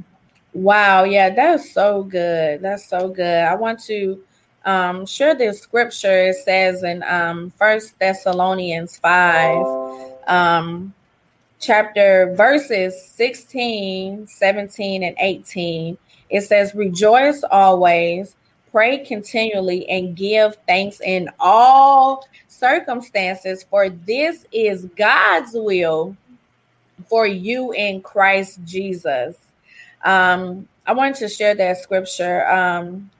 [0.54, 1.04] Wow.
[1.04, 2.62] Yeah, that's so good.
[2.62, 3.44] That's so good.
[3.46, 4.22] I want to
[4.66, 6.28] um share this scripture.
[6.30, 9.66] It says in um First Thessalonians 5,
[10.28, 10.94] um
[11.62, 15.98] chapter verses 16, 17, and 18.
[16.30, 18.36] It says, Rejoice always,
[18.72, 26.18] pray continually, and give thanks in all circumstances, for this is God's will
[27.08, 29.38] for you in Christ Jesus.
[30.04, 32.48] Um, I wanted to share that scripture.
[32.50, 33.12] Um,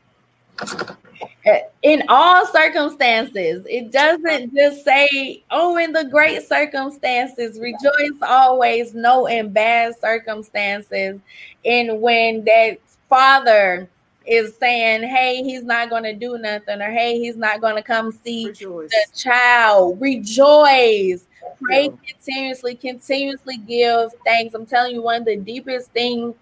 [1.82, 9.28] in all circumstances, it doesn't just say, oh, in the great circumstances, rejoice always, no,
[9.28, 11.20] in bad circumstances.
[11.66, 12.78] And when that
[13.10, 13.90] father
[14.26, 17.84] is saying, hey, he's not going to do nothing, or hey, he's not going to
[17.84, 18.92] come see Rejoice.
[18.92, 21.26] the child, rejoice
[21.62, 24.54] pray continuously, continuously give thanks.
[24.54, 26.36] I'm telling you, one of the deepest things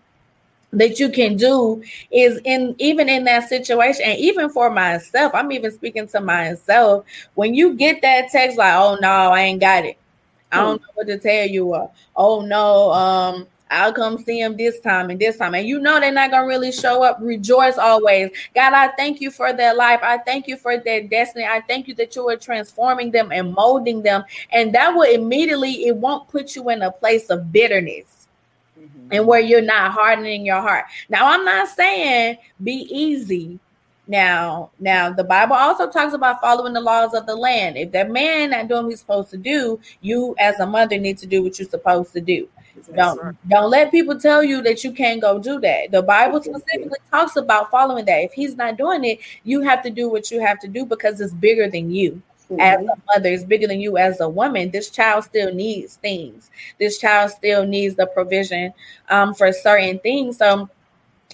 [0.73, 5.51] that you can do is in even in that situation, and even for myself, I'm
[5.51, 7.05] even speaking to myself.
[7.35, 9.97] When you get that text, like, oh no, I ain't got it.
[10.51, 11.73] I don't know what to tell you.
[11.75, 15.53] Or, oh no, um, I'll come see him this time and this time.
[15.53, 17.17] And you know they're not gonna really show up.
[17.21, 18.31] Rejoice always.
[18.55, 19.99] God, I thank you for their life.
[20.01, 21.45] I thank you for their destiny.
[21.45, 24.23] I thank you that you are transforming them and molding them.
[24.51, 28.18] And that will immediately, it won't put you in a place of bitterness
[28.97, 29.07] Mhm.
[29.11, 30.85] and where you're not hardening your heart.
[31.09, 33.59] Now, I'm not saying be easy.
[34.07, 37.77] Now, now the Bible also talks about following the laws of the land.
[37.77, 41.17] If that man not doing what he's supposed to do, you as a mother need
[41.19, 42.47] to do what you're supposed to do.
[42.75, 43.35] That's Don't right.
[43.49, 45.91] don't let people tell you that you can't go do that.
[45.91, 48.23] The Bible specifically talks about following that.
[48.23, 51.21] If he's not doing it, you have to do what you have to do because
[51.21, 52.21] it's bigger than you
[52.57, 54.71] as a mother, it's bigger than you as a woman.
[54.71, 56.49] This child still needs things.
[56.79, 58.73] This child still needs the provision
[59.09, 60.37] um, for certain things.
[60.37, 60.69] So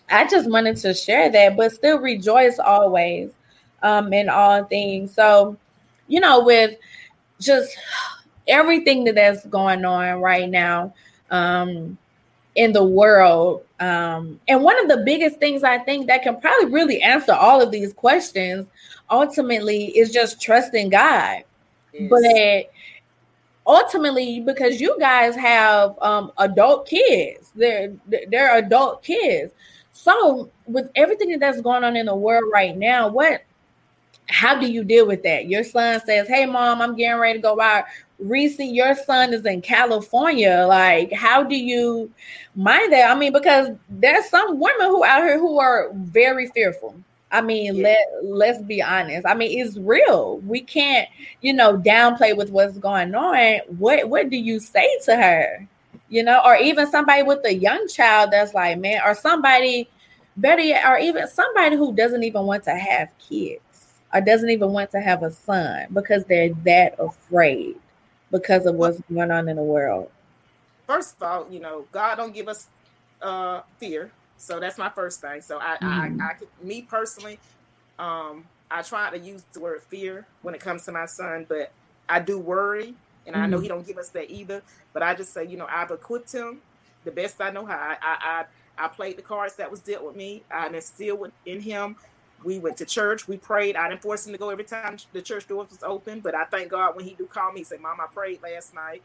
[0.10, 3.32] I just wanted to share that, but still rejoice always
[3.82, 5.14] um, in all things.
[5.14, 5.58] So,
[6.08, 6.76] you know, with
[7.40, 7.78] just
[8.48, 10.94] everything that that's going on right now
[11.32, 11.98] um,
[12.56, 13.64] in the world.
[13.80, 17.62] Um, and one of the biggest things I think that can probably really answer all
[17.62, 18.68] of these questions
[19.10, 21.44] ultimately is just trusting God.
[21.94, 22.10] Yes.
[22.10, 22.72] But
[23.66, 27.94] ultimately, because you guys have um, adult kids, they're
[28.28, 29.54] they're adult kids.
[29.92, 33.44] So with everything that's going on in the world right now, what
[34.28, 35.48] how do you deal with that?
[35.48, 37.86] Your son says, Hey mom, I'm getting ready to go out.
[38.18, 40.66] Reese, your son is in California.
[40.68, 42.12] Like, how do you
[42.56, 43.12] mind that?
[43.12, 46.96] I mean, because there's some women who out here who are very fearful.
[47.36, 47.84] I mean, Yeah.
[47.84, 49.26] let let's be honest.
[49.28, 50.40] I mean, it's real.
[50.40, 51.08] We can't,
[51.42, 53.60] you know, downplay with what's going on.
[53.78, 55.68] What what do you say to her?
[56.10, 59.90] You know, or even somebody with a young child that's like, man, or somebody
[60.38, 63.62] better yet, or even somebody who doesn't even want to have kids
[64.14, 67.76] or doesn't even want to have a son because they're that afraid
[68.32, 70.10] because of what's going on in the world.
[70.88, 72.68] first of all, you know, God don't give us
[73.22, 74.12] uh fear.
[74.38, 75.42] So that's my first thing.
[75.42, 76.22] So I, mm.
[76.22, 77.40] I, I, me personally,
[77.98, 81.72] um, I try to use the word fear when it comes to my son, but
[82.10, 82.94] I do worry,
[83.26, 83.40] and mm.
[83.40, 84.62] I know he don't give us that either.
[84.94, 86.62] But I just say, you know, I've equipped him
[87.04, 87.76] the best I know how.
[87.76, 88.46] I, I,
[88.78, 90.44] I, I played the cards that was dealt with me.
[90.52, 91.96] I instilled in him.
[92.44, 93.28] We went to church.
[93.28, 93.76] We prayed.
[93.76, 96.46] I didn't force him to go every time the church doors was open, but I
[96.46, 99.02] thank God when he do call me, he said, "Mom, I prayed last night."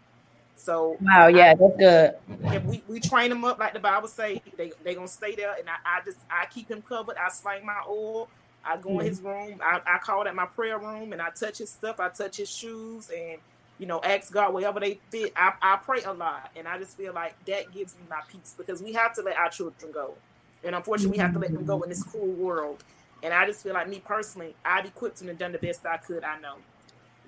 [0.57, 2.15] So wow, yeah, I, that's good.
[2.55, 5.55] If we, we train them up like the Bible say, they they gonna stay there,
[5.59, 7.17] and I, I just I keep him covered.
[7.17, 8.29] I sling my oil.
[8.65, 9.01] I go mm-hmm.
[9.01, 9.61] in his room.
[9.63, 11.99] I, I call it my prayer room, and I touch his stuff.
[11.99, 13.39] I touch his shoes, and
[13.79, 15.33] you know, ask God wherever they fit.
[15.35, 18.55] I, I pray a lot, and I just feel like that gives me my peace
[18.57, 20.15] because we have to let our children go,
[20.63, 22.85] and unfortunately, we have to let them go in this cruel world.
[23.23, 25.99] And I just feel like me personally, I've equipped him and done the best I
[25.99, 26.25] could.
[26.25, 26.57] I know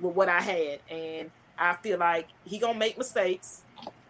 [0.01, 3.63] with what I had, and I feel like he gonna make mistakes.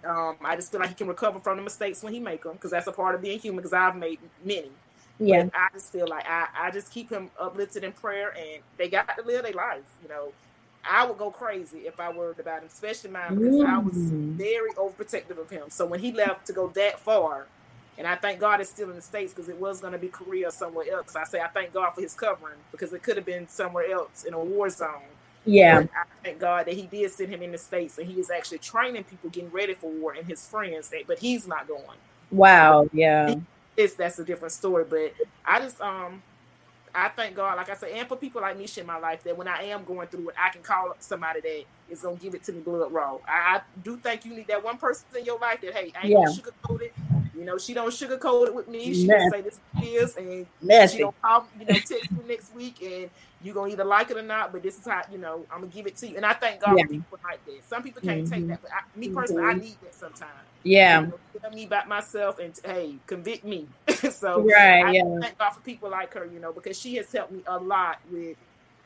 [0.05, 2.55] Um, I just feel like he can recover from the mistakes when he make them
[2.55, 3.59] because that's a part of being human.
[3.59, 4.71] Because I've made many.
[5.19, 5.45] Yeah.
[5.45, 8.89] But I just feel like I, I just keep him uplifted in prayer, and they
[8.89, 9.85] got to live their life.
[10.03, 10.33] You know,
[10.89, 13.67] I would go crazy if I worried about him, especially mine, because mm.
[13.67, 14.33] I was mm.
[14.35, 15.65] very overprotective of him.
[15.69, 17.47] So when he left to go that far,
[17.99, 20.09] and I thank God it's still in the States because it was going to be
[20.09, 21.15] Korea or somewhere else.
[21.15, 24.25] I say I thank God for his covering because it could have been somewhere else
[24.25, 25.03] in a war zone.
[25.45, 25.83] Yeah.
[25.83, 28.31] But I thank God that he did send him in the States and he is
[28.31, 31.99] actually training people getting ready for war and his friends, but he's not going.
[32.31, 32.89] Wow.
[32.93, 33.37] Yeah.
[33.77, 34.85] It's that's a different story.
[34.89, 36.23] But I just um
[36.95, 39.37] I thank God, like I said, and for people like Misha in my life, that
[39.37, 42.45] when I am going through it, I can call somebody that is gonna give it
[42.45, 43.19] to me blood raw.
[43.27, 46.07] I, I do think you need that one person in your life that hey, I
[46.07, 46.25] ain't yeah.
[46.25, 46.93] gonna sugarcoat it.
[47.43, 48.95] You know, she don't sugarcoat it with me.
[48.95, 49.31] She Nasty.
[49.31, 50.99] say this is, and Nasty.
[50.99, 53.11] she don't call, you know, text me next week, and
[53.43, 54.53] you're gonna either like it or not.
[54.53, 56.17] But this is how you know I'm gonna give it to you.
[56.17, 56.85] And I thank God yeah.
[56.85, 57.69] for people like that.
[57.69, 58.33] Some people can't mm-hmm.
[58.33, 59.59] take that, but I, me personally, mm-hmm.
[59.59, 60.31] I need that sometimes.
[60.63, 63.67] Yeah, you know, tell me about myself and hey, convict me.
[64.13, 65.19] so right, I yeah.
[65.21, 67.99] thank God for people like her, you know, because she has helped me a lot
[68.09, 68.37] with.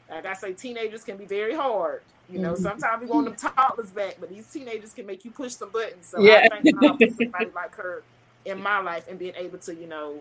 [0.09, 2.01] Like I say, teenagers can be very hard.
[2.31, 2.62] You know, mm-hmm.
[2.62, 6.07] sometimes we want them toddlers back, but these teenagers can make you push some buttons.
[6.07, 6.47] So yeah.
[6.51, 8.03] I thank God for somebody like her
[8.47, 10.21] in my life and being able to, you know,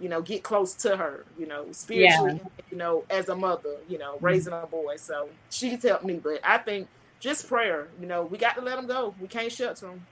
[0.00, 2.64] you know, get close to her, you know, spiritually, yeah.
[2.70, 4.24] you know, as a mother, you know, mm-hmm.
[4.24, 4.96] raising a boy.
[4.96, 6.14] So she's helped me.
[6.14, 6.88] But I think
[7.20, 9.14] just prayer, you know, we got to let him go.
[9.20, 10.06] We can't shut to him.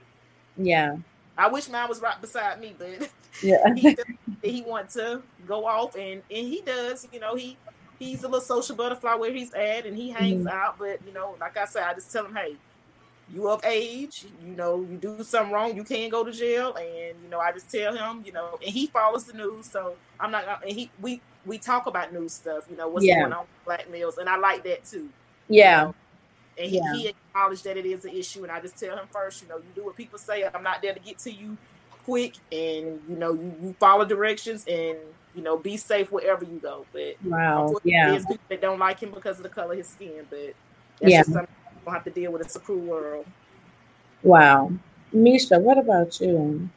[0.55, 0.97] Yeah.
[1.37, 3.09] I wish mine was right beside me, but
[3.43, 3.97] yeah, he,
[4.43, 7.07] he wants to go off, and and he does.
[7.11, 7.57] You know, he
[7.99, 10.47] he's a little social butterfly where he's at, and he hangs mm-hmm.
[10.47, 10.77] out.
[10.77, 12.57] But you know, like I said, I just tell him, hey,
[13.33, 16.75] you of age, you know, you do something wrong, you can't go to jail.
[16.75, 19.65] And, you know, I just tell him, you know, and he follows the news.
[19.67, 23.21] So I'm not, and he, we, we talk about news stuff, you know, what's yeah.
[23.21, 24.17] going on with black males.
[24.17, 25.09] And I like that too.
[25.47, 25.79] Yeah.
[25.79, 25.95] You know?
[26.57, 26.93] And he, yeah.
[26.93, 28.43] he acknowledged that it is an issue.
[28.43, 30.43] And I just tell him first, you know, you do what people say.
[30.53, 31.57] I'm not there to get to you
[32.03, 32.35] quick.
[32.51, 34.97] And, you know, you, you follow directions and,
[35.33, 36.85] you know, be safe wherever you go.
[36.91, 39.87] But wow, yeah, there's people that don't like him because of the color of his
[39.87, 40.27] skin.
[40.29, 40.53] But
[40.99, 41.45] that's yeah.
[41.81, 42.41] Just something gonna have to deal with.
[42.41, 43.25] It's a cruel world.
[44.23, 44.71] Wow,
[45.13, 46.69] Misha, what about you?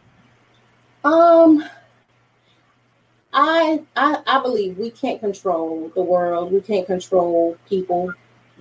[1.05, 1.65] Um,
[3.33, 6.53] I, I I believe we can't control the world.
[6.53, 8.13] We can't control people.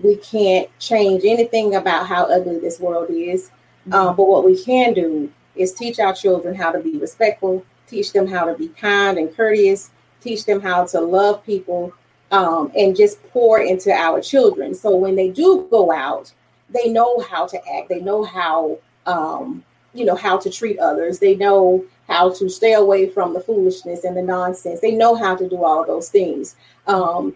[0.04, 3.50] We can't change anything about how ugly this world is.
[3.88, 3.94] Mm-hmm.
[3.94, 8.12] Um, but what we can do is teach our children how to be respectful, teach
[8.12, 11.94] them how to be kind and courteous, teach them how to love people,
[12.34, 14.74] um, and just pour into our children.
[14.74, 16.34] So when they do go out,
[16.70, 17.90] they know how to act.
[17.90, 21.20] They know how, um, you know, how to treat others.
[21.20, 24.80] They know how to stay away from the foolishness and the nonsense.
[24.80, 26.56] They know how to do all those things.
[26.88, 27.36] Um,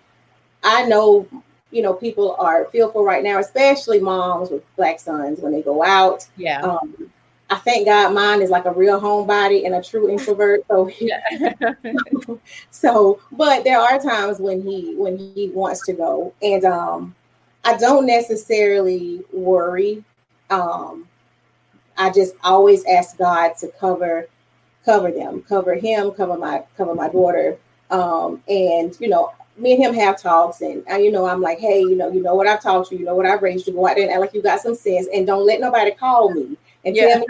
[0.63, 1.27] I know,
[1.69, 5.83] you know, people are fearful right now, especially moms with black sons when they go
[5.83, 6.27] out.
[6.37, 6.61] Yeah.
[6.61, 7.11] Um,
[7.49, 10.65] I thank God mine is like a real homebody and a true introvert.
[10.67, 10.91] So
[12.71, 17.15] so, but there are times when he when he wants to go, and um,
[17.63, 20.03] I don't necessarily worry.
[20.49, 21.07] Um,
[21.97, 24.27] I just always ask God to cover
[24.83, 27.57] cover them, cover him, cover my cover my daughter.
[27.89, 31.59] Um, and you know, me and him have talks, and I, you know, I'm like,
[31.59, 33.73] hey, you know, you know what I've taught you, you know what I've raised you.
[33.73, 36.33] Go out there and act like you got some sense, and don't let nobody call
[36.33, 36.57] me
[36.87, 37.07] and yeah.
[37.07, 37.25] tell me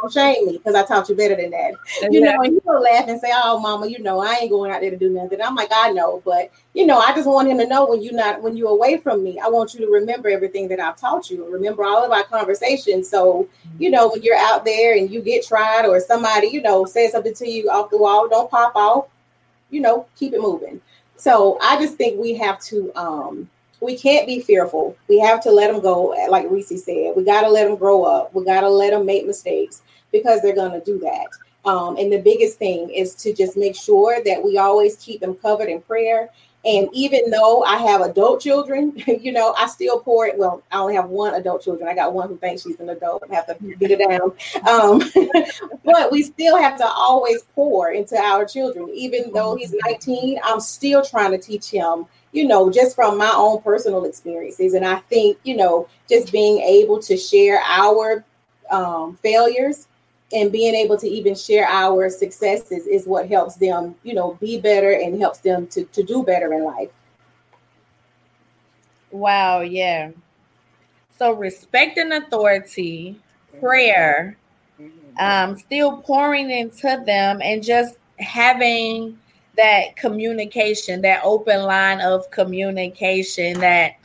[0.00, 1.74] don't shame me because I taught you better than that.
[2.10, 4.80] You know, and he'll laugh and say, "Oh, mama, you know, I ain't going out
[4.80, 7.58] there to do nothing." I'm like, I know, but you know, I just want him
[7.58, 10.30] to know when you're not when you're away from me, I want you to remember
[10.30, 11.44] everything that I've taught you.
[11.44, 13.08] Remember all of our conversations.
[13.08, 13.46] So,
[13.78, 17.12] you know, when you're out there and you get tried or somebody, you know, says
[17.12, 19.06] something to you off the wall, don't pop off.
[19.68, 20.80] You know, keep it moving.
[21.16, 23.50] So I just think we have to um
[23.82, 24.96] we can't be fearful.
[25.08, 27.14] We have to let them go, like Reese said.
[27.16, 28.32] We got to let them grow up.
[28.32, 31.26] We got to let them make mistakes because they're going to do that.
[31.64, 35.34] Um, and the biggest thing is to just make sure that we always keep them
[35.34, 36.30] covered in prayer.
[36.64, 40.38] And even though I have adult children, you know, I still pour it.
[40.38, 41.88] Well, I only have one adult children.
[41.88, 44.32] I got one who thinks she's an adult and have to get it down.
[44.68, 45.02] Um,
[45.84, 48.90] but we still have to always pour into our children.
[48.94, 53.32] Even though he's 19, I'm still trying to teach him you know, just from my
[53.34, 54.74] own personal experiences.
[54.74, 58.24] And I think, you know, just being able to share our
[58.70, 59.86] um, failures
[60.32, 64.58] and being able to even share our successes is what helps them, you know, be
[64.58, 66.88] better and helps them to, to do better in life.
[69.10, 70.12] Wow, yeah.
[71.18, 73.20] So respecting authority,
[73.60, 74.38] prayer,
[75.18, 79.18] um, still pouring into them and just having
[79.56, 83.96] that communication, that open line of communication that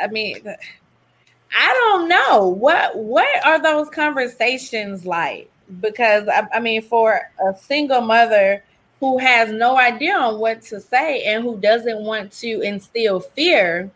[0.00, 0.42] I mean
[1.56, 2.48] I don't know.
[2.48, 5.50] What what are those conversations like?
[5.80, 8.62] Because I, I mean for a single mother
[9.00, 13.90] who has no idea on what to say and who doesn't want to instill fear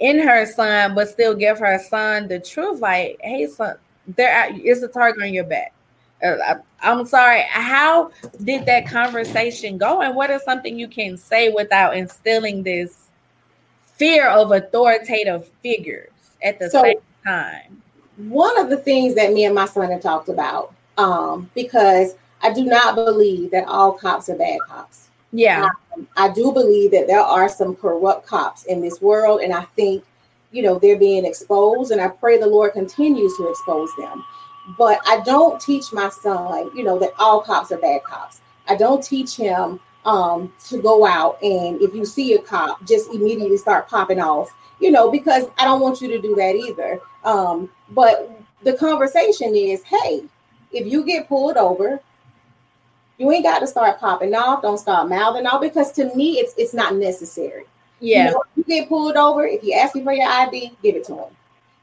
[0.00, 3.76] in her son but still give her son the truth like hey son
[4.16, 5.72] there is a target on your back
[6.80, 7.42] I'm sorry.
[7.48, 8.10] How
[8.42, 10.02] did that conversation go?
[10.02, 13.08] And what is something you can say without instilling this
[13.96, 16.10] fear of authoritative figures
[16.42, 17.82] at the so, same time?
[18.16, 22.52] One of the things that me and my son have talked about, um, because I
[22.52, 25.08] do not believe that all cops are bad cops.
[25.32, 25.70] Yeah.
[25.96, 29.62] Um, I do believe that there are some corrupt cops in this world, and I
[29.76, 30.04] think,
[30.50, 34.24] you know, they're being exposed, and I pray the Lord continues to expose them.
[34.78, 38.40] But I don't teach my son, you know, that all cops are bad cops.
[38.68, 43.10] I don't teach him um, to go out and if you see a cop, just
[43.12, 47.00] immediately start popping off, you know, because I don't want you to do that either.
[47.24, 48.30] Um, but
[48.62, 50.24] the conversation is, hey,
[50.72, 52.00] if you get pulled over,
[53.18, 54.62] you ain't got to start popping off.
[54.62, 57.64] Don't start mouthing off because to me, it's it's not necessary.
[58.00, 58.26] Yeah.
[58.26, 59.46] You, know, you get pulled over.
[59.46, 61.36] If you ask me for your ID, give it to him.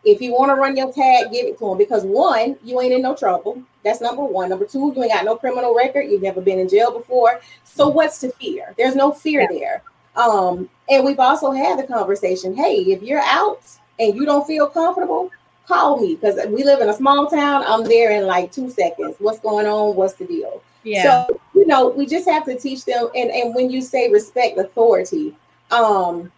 [0.05, 2.93] If you want to run your tag, give it to them because one, you ain't
[2.93, 3.61] in no trouble.
[3.83, 4.49] That's number one.
[4.49, 6.03] Number two, you ain't got no criminal record.
[6.09, 7.41] You've never been in jail before.
[7.63, 8.73] So what's to fear?
[8.77, 9.59] There's no fear yeah.
[9.59, 9.83] there.
[10.15, 12.55] Um, and we've also had the conversation.
[12.55, 13.61] Hey, if you're out
[13.99, 15.31] and you don't feel comfortable,
[15.67, 17.63] call me because we live in a small town.
[17.65, 19.15] I'm there in like two seconds.
[19.19, 19.95] What's going on?
[19.95, 20.61] What's the deal?
[20.83, 21.27] Yeah.
[21.27, 23.09] So you know, we just have to teach them.
[23.15, 25.35] And and when you say respect authority,
[25.71, 26.31] um,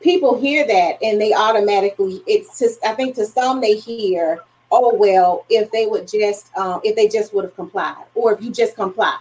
[0.00, 4.40] people hear that and they automatically it's just i think to some they hear
[4.72, 8.42] oh well if they would just um, if they just would have complied or if
[8.42, 9.16] you just comply.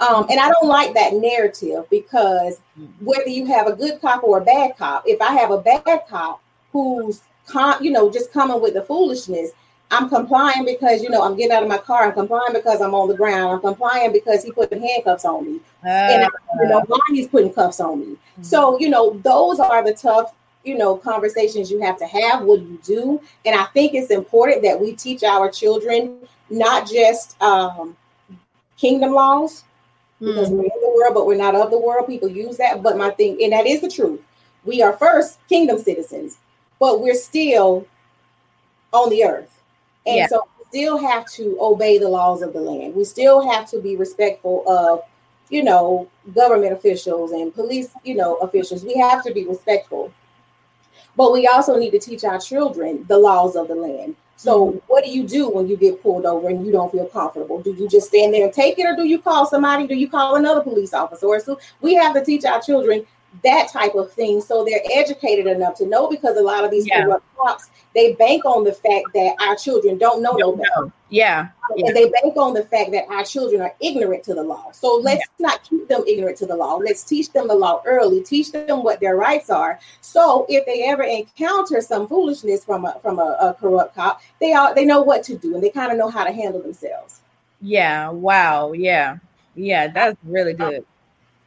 [0.00, 2.60] Um, and i don't like that narrative because
[3.00, 6.02] whether you have a good cop or a bad cop if i have a bad
[6.08, 9.52] cop who's con- you know just coming with the foolishness
[9.90, 12.94] i'm complying because you know i'm getting out of my car i'm complying because i'm
[12.94, 16.28] on the ground i'm complying because he put handcuffs on me uh, and I,
[16.60, 20.34] you know why he's putting cuffs on me so, you know, those are the tough,
[20.64, 22.42] you know, conversations you have to have.
[22.42, 23.20] What do you do?
[23.44, 26.18] And I think it's important that we teach our children
[26.50, 27.96] not just um,
[28.76, 29.64] kingdom laws,
[30.20, 30.52] because mm.
[30.52, 32.06] we're in the world, but we're not of the world.
[32.06, 32.82] People use that.
[32.82, 34.20] But my thing, and that is the truth.
[34.64, 36.38] We are first kingdom citizens,
[36.78, 37.86] but we're still
[38.92, 39.53] on the earth.
[40.06, 40.26] And yeah.
[40.26, 42.94] so we still have to obey the laws of the land.
[42.94, 45.02] We still have to be respectful of
[45.50, 48.84] you know, government officials and police, you know, officials.
[48.84, 50.12] We have to be respectful.
[51.16, 54.16] But we also need to teach our children the laws of the land.
[54.36, 54.78] So, mm-hmm.
[54.88, 57.62] what do you do when you get pulled over and you don't feel comfortable?
[57.62, 59.86] Do you just stand there and take it, or do you call somebody?
[59.86, 61.38] Do you call another police officer?
[61.38, 63.06] So, we have to teach our children
[63.42, 66.86] that type of thing so they're educated enough to know because a lot of these
[66.86, 67.02] yeah.
[67.02, 70.92] corrupt cops they bank on the fact that our children don't know no better.
[71.10, 71.48] Yeah.
[71.76, 71.86] yeah.
[71.86, 74.72] And they bank on the fact that our children are ignorant to the law.
[74.72, 75.46] So let's yeah.
[75.46, 76.74] not keep them ignorant to the law.
[76.74, 79.78] Let's teach them the law early, teach them what their rights are.
[80.00, 84.52] So if they ever encounter some foolishness from a from a, a corrupt cop, they
[84.52, 87.20] are they know what to do and they kind of know how to handle themselves.
[87.60, 88.10] Yeah.
[88.10, 88.72] Wow.
[88.72, 89.18] Yeah.
[89.54, 89.86] Yeah.
[89.86, 90.86] That's really um, good.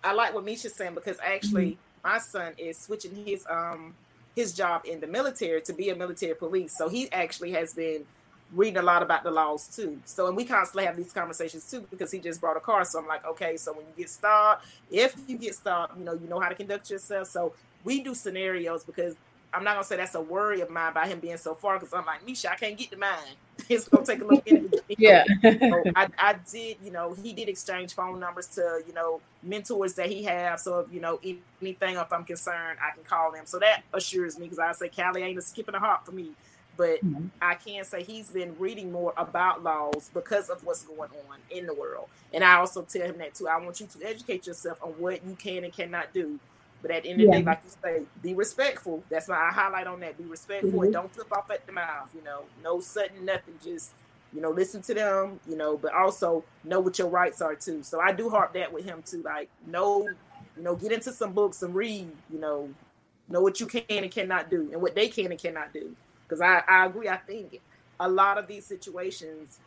[0.04, 2.08] I like what Misha's saying because actually mm-hmm.
[2.08, 3.94] my son is switching his um
[4.36, 6.78] his job in the military to be a military police.
[6.78, 8.06] So he actually has been
[8.54, 10.00] reading a lot about the laws too.
[10.06, 12.86] So and we constantly have these conversations too because he just brought a car.
[12.86, 16.14] So I'm like, okay, so when you get stopped, if you get stopped, you know,
[16.14, 17.28] you know how to conduct yourself.
[17.28, 19.16] So we do scenarios because
[19.54, 21.94] I'm not gonna say that's a worry of mine by him being so far because
[21.94, 23.36] I'm like Misha, I can't get to mine.
[23.70, 24.84] it's gonna take a little minute.
[24.98, 25.24] yeah.
[25.42, 29.94] so I, I did, you know, he did exchange phone numbers to, you know, mentors
[29.96, 30.64] that he has.
[30.64, 33.46] So if you know anything, if I'm concerned, I can call them.
[33.46, 36.32] So that assures me because I say Callie ain't a skipping a hop for me.
[36.76, 37.28] But mm-hmm.
[37.42, 41.66] I can say he's been reading more about laws because of what's going on in
[41.66, 42.08] the world.
[42.32, 43.48] And I also tell him that too.
[43.48, 46.40] I want you to educate yourself on what you can and cannot do
[46.82, 49.04] but at the end of the day, like you say, be respectful.
[49.10, 50.18] That's why I highlight on that.
[50.18, 50.84] Be respectful mm-hmm.
[50.84, 52.10] and don't flip off at the mouth.
[52.16, 53.56] You know, no sudden nothing.
[53.64, 53.92] Just
[54.34, 55.40] you know, listen to them.
[55.48, 57.84] You know, but also know what your rights are too.
[57.84, 59.22] So I do harp that with him too.
[59.24, 60.08] Like, know,
[60.56, 62.12] you know, get into some books and read.
[62.32, 62.70] You know,
[63.28, 65.96] know what you can and cannot do, and what they can and cannot do.
[66.24, 67.10] Because I I agree.
[67.10, 67.60] I think
[68.00, 69.60] a lot of these situations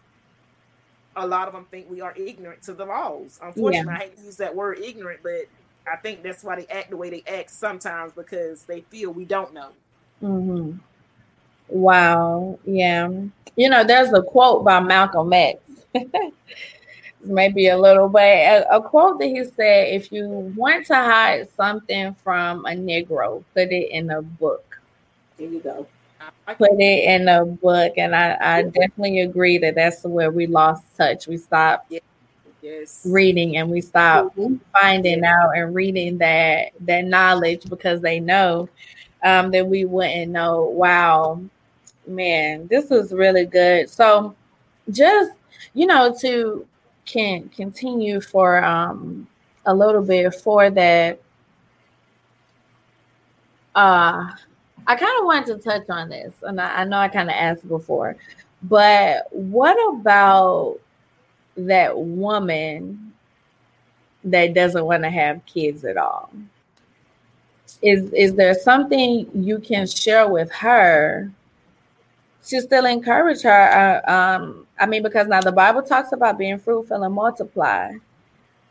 [1.16, 3.38] a lot of them think we are ignorant to the laws.
[3.42, 3.98] Unfortunately, yeah.
[3.98, 5.46] I hate to use that word ignorant, but
[5.86, 9.24] I think that's why they act the way they act sometimes because they feel we
[9.24, 9.70] don't know.
[10.22, 10.78] Mm-hmm.
[11.68, 12.58] Wow.
[12.64, 13.10] Yeah.
[13.56, 15.60] You know, there's a quote by Malcolm X.
[17.22, 20.26] Maybe a little, but a, a, quote that he said if you
[20.56, 24.80] want to hide something from a Negro, put it in a book.
[25.36, 25.86] There you go.
[26.46, 27.92] Put it in a book.
[27.98, 31.26] And I, I definitely agree that that's where we lost touch.
[31.26, 31.90] We stopped.
[31.90, 32.00] Yeah
[32.62, 33.02] yes.
[33.04, 34.56] reading and we stop mm-hmm.
[34.72, 38.68] finding out and reading that that knowledge because they know
[39.22, 40.64] um, that we wouldn't know.
[40.64, 41.42] Wow,
[42.06, 43.88] man, this is really good.
[43.90, 44.34] So
[44.90, 45.32] just
[45.74, 46.66] you know to
[47.04, 49.26] can continue for um,
[49.66, 51.20] a little bit for that.
[53.74, 54.28] Uh,
[54.86, 57.36] I kind of wanted to touch on this, and I, I know I kind of
[57.36, 58.16] asked before,
[58.62, 60.80] but what about
[61.56, 63.12] that woman
[64.24, 66.30] that doesn't want to have kids at all?
[67.82, 71.30] Is is there something you can share with her
[72.46, 74.02] to still encourage her?
[74.06, 77.92] Uh, um, I mean, because now the Bible talks about being fruitful and multiply,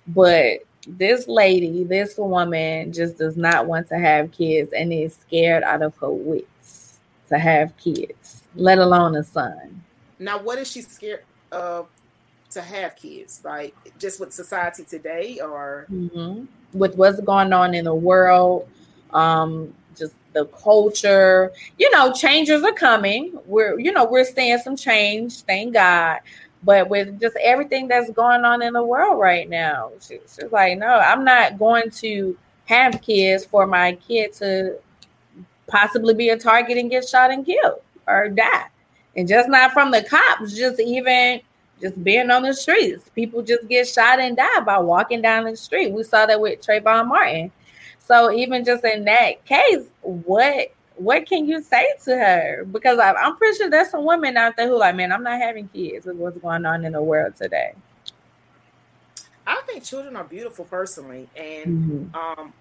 [0.08, 5.64] but this lady, this woman, just does not want to have kids and is scared
[5.64, 7.00] out of her wits
[7.30, 9.84] to have kids, let alone a son.
[10.18, 11.88] Now, what is she scared of
[12.52, 16.45] to have kids, like just with society today, or mm-hmm.
[16.78, 18.68] with what's going on in the world,
[19.12, 21.52] um, just the culture.
[21.78, 23.38] You know, changes are coming.
[23.45, 26.20] We're you know we're seeing some change, thank God.
[26.64, 30.78] But with just everything that's going on in the world right now, she, she's like,
[30.78, 34.78] no, I'm not going to have kids for my kid to
[35.68, 38.66] possibly be a target and get shot and killed or die.
[39.16, 41.41] And just not from the cops, just even
[41.82, 43.10] just being on the streets.
[43.16, 45.92] People just get shot and die by walking down the street.
[45.92, 47.52] We saw that with Trayvon Martin.
[48.00, 52.66] So even just in that case, what what can you say to her?
[52.70, 55.40] Because I, am pretty sure there's some women out there who like, man, I'm not
[55.40, 57.74] having kids with what's going on in the world today.
[59.48, 62.16] I think children are beautiful personally, and mm-hmm.
[62.16, 62.54] um,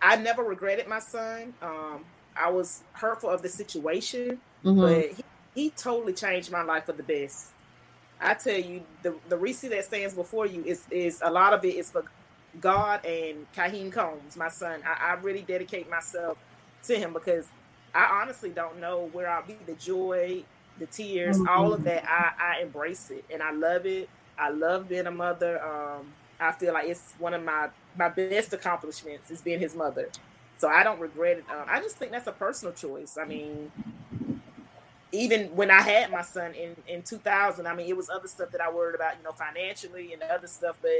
[0.00, 1.52] I never regretted my son.
[1.60, 4.80] Um, I was hurtful of the situation, mm-hmm.
[4.80, 5.24] but he,
[5.54, 7.50] he totally changed my life for the best.
[8.20, 11.64] I tell you, the the Reese that stands before you is is a lot of
[11.64, 12.04] it is for
[12.60, 14.80] God and Kahim Combs, my son.
[14.86, 16.38] I, I really dedicate myself
[16.84, 17.46] to him because
[17.94, 19.56] I honestly don't know where I'll be.
[19.66, 20.42] The joy,
[20.78, 21.48] the tears, mm-hmm.
[21.48, 24.08] all of that, I, I embrace it and I love it.
[24.38, 25.62] I love being a mother.
[25.62, 30.08] Um, I feel like it's one of my my best accomplishments is being his mother.
[30.58, 31.44] So I don't regret it.
[31.50, 33.18] Um, I just think that's a personal choice.
[33.18, 33.70] I mean,
[35.16, 38.50] even when I had my son in in 2000, I mean, it was other stuff
[38.52, 40.90] that I worried about, you know, financially and other stuff, but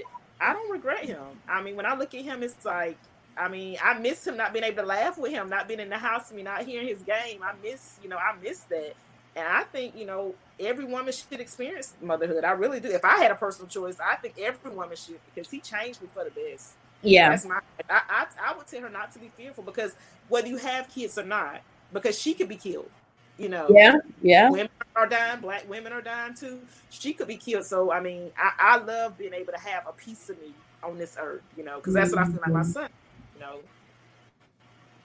[0.40, 1.22] I don't regret him.
[1.48, 2.98] I mean, when I look at him, it's like,
[3.36, 5.88] I mean, I miss him not being able to laugh with him, not being in
[5.88, 7.40] the house with me, not hearing his game.
[7.42, 8.94] I miss, you know, I miss that.
[9.34, 12.44] And I think, you know, every woman should experience motherhood.
[12.44, 12.88] I really do.
[12.88, 16.08] If I had a personal choice, I think every woman should because he changed me
[16.12, 16.72] for the best.
[17.02, 17.28] Yeah.
[17.30, 17.60] That's my
[17.90, 19.94] I, I, I would tell her not to be fearful because
[20.28, 21.60] whether you have kids or not,
[21.92, 22.90] because she could be killed.
[23.38, 24.50] You know, yeah, yeah.
[24.50, 26.60] Women are dying, black women are dying too.
[26.88, 27.66] She could be killed.
[27.66, 30.96] So I mean, I, I love being able to have a piece of me on
[30.98, 32.70] this earth, you know, because that's what I feel like my mm-hmm.
[32.70, 32.88] son,
[33.34, 33.58] you know.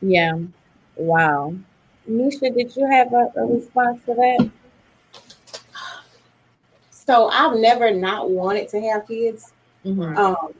[0.01, 0.39] Yeah.
[0.95, 1.55] Wow.
[2.07, 4.49] Misha did you have a, a response to that?
[6.89, 9.51] So I've never not wanted to have kids.
[9.86, 10.17] Mm-hmm.
[10.17, 10.53] Um,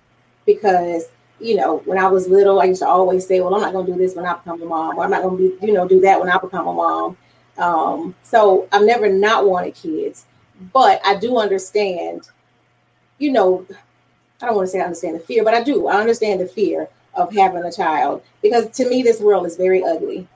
[0.45, 1.07] because
[1.39, 3.86] you know, when I was little, I used to always say, "Well, I'm not going
[3.88, 5.74] to do this when I become a mom, or I'm not going to be, you
[5.74, 7.17] know, do that when I become a mom."
[7.62, 10.26] Um, so I've never not wanted kids,
[10.74, 12.24] but I do understand,
[13.20, 13.66] you know,
[14.41, 15.88] I don't want to say I understand the fear, but I do.
[15.88, 19.84] I understand the fear of having a child because to me, this world is very
[19.84, 20.28] ugly.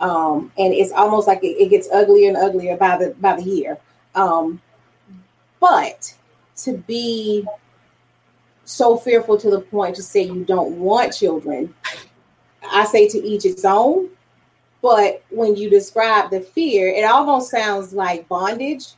[0.00, 3.42] um, and it's almost like it, it, gets uglier and uglier by the by the
[3.42, 3.78] year.
[4.14, 4.60] Um,
[5.60, 6.14] but
[6.56, 7.46] to be
[8.64, 11.74] so fearful to the point to say you don't want children,
[12.70, 14.10] I say to each its own.
[14.84, 18.88] But when you describe the fear, it almost sounds like bondage.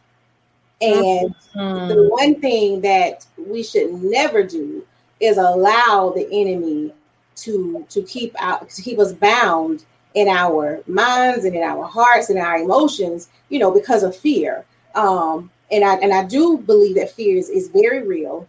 [0.81, 1.87] And mm-hmm.
[1.87, 4.85] the one thing that we should never do
[5.21, 6.93] is allow the enemy
[7.37, 9.85] to to keep out to keep us bound
[10.15, 14.65] in our minds and in our hearts and our emotions, you know, because of fear.
[14.97, 18.49] Um, and I and I do believe that fear is, is very real.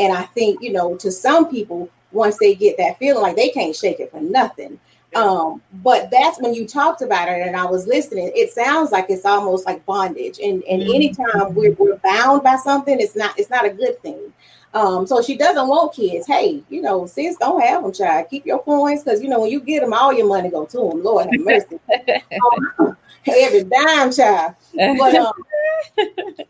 [0.00, 3.50] And I think, you know, to some people, once they get that feeling like they
[3.50, 4.80] can't shake it for nothing.
[5.14, 9.06] Um, but that's when you talked about it and I was listening, it sounds like
[9.10, 10.38] it's almost like bondage.
[10.38, 10.94] And and mm-hmm.
[10.94, 14.32] anytime we're, we're bound by something, it's not it's not a good thing.
[14.74, 16.26] Um, so she doesn't want kids.
[16.26, 18.28] Hey, you know, sis, don't have them, child.
[18.30, 20.76] Keep your coins because you know when you get them, all your money go to
[20.78, 21.02] them.
[21.02, 21.78] Lord have mercy.
[23.26, 24.54] Every dime, child.
[24.74, 25.32] But um,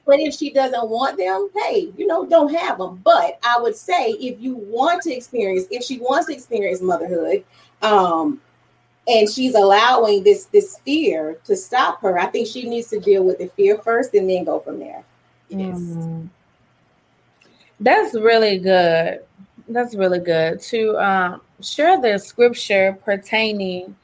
[0.06, 3.00] but if she doesn't want them, hey, you know, don't have them.
[3.04, 7.44] But I would say if you want to experience, if she wants to experience motherhood,
[7.82, 8.40] um,
[9.08, 13.24] and she's allowing this this fear to stop her, I think she needs to deal
[13.24, 15.04] with the fear first and then go from there.
[15.48, 15.78] Yes.
[15.78, 16.28] Mm.
[17.80, 19.22] That's really good.
[19.68, 23.96] That's really good to um, share the scripture pertaining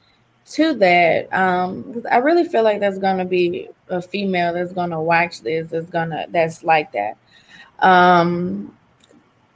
[0.51, 1.31] to that.
[1.33, 5.69] Um, I really feel like there's gonna be a female that's gonna watch this.
[5.69, 7.17] That's gonna that's like that.
[7.79, 8.77] Um,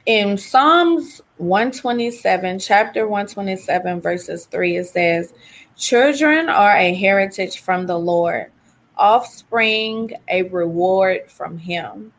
[0.06, 5.32] in Psalms 127, chapter 127, verses 3, it says,
[5.76, 8.50] Children are a heritage from the Lord,
[8.96, 12.12] offspring a reward from Him.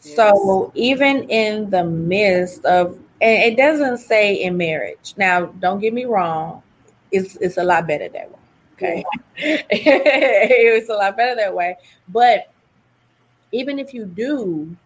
[0.00, 5.14] So even in the midst of, and it doesn't say in marriage.
[5.16, 6.62] Now, don't get me wrong,
[7.12, 8.38] it's it's a lot better that way.
[8.72, 9.04] Okay,
[9.36, 11.76] it's a lot better that way.
[12.08, 12.50] But
[13.52, 14.76] even if you do,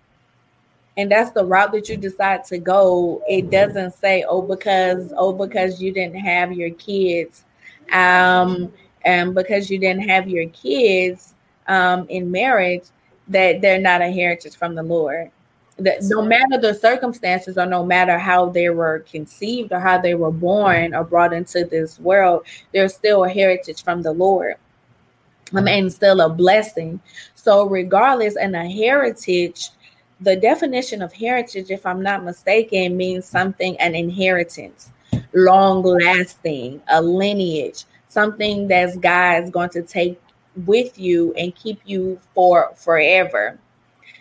[0.96, 5.32] and that's the route that you decide to go, it doesn't say, oh, because oh,
[5.32, 7.44] because you didn't have your kids,
[7.92, 8.72] um,
[9.04, 11.34] and because you didn't have your kids
[11.68, 12.84] um in marriage
[13.28, 15.30] that they're not a heritage from the Lord.
[15.78, 20.14] That no matter the circumstances or no matter how they were conceived or how they
[20.14, 24.54] were born or brought into this world, they're still a heritage from the Lord.
[25.54, 27.00] Um, and still a blessing.
[27.36, 29.70] So, regardless, and a heritage,
[30.20, 34.90] the definition of heritage, if I'm not mistaken, means something an inheritance,
[35.34, 40.20] long lasting, a lineage, something that God is going to take
[40.64, 43.58] with you and keep you for forever.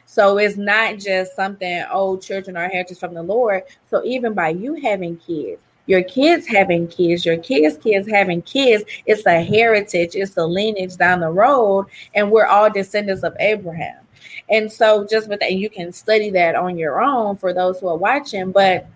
[0.05, 3.63] So it's not just something, oh, children are heritage from the Lord.
[3.89, 8.83] So even by you having kids, your kids having kids, your kids' kids having kids,
[9.05, 14.04] it's a heritage, it's a lineage down the road, and we're all descendants of Abraham.
[14.49, 17.87] And so just with that, you can study that on your own for those who
[17.87, 18.87] are watching, but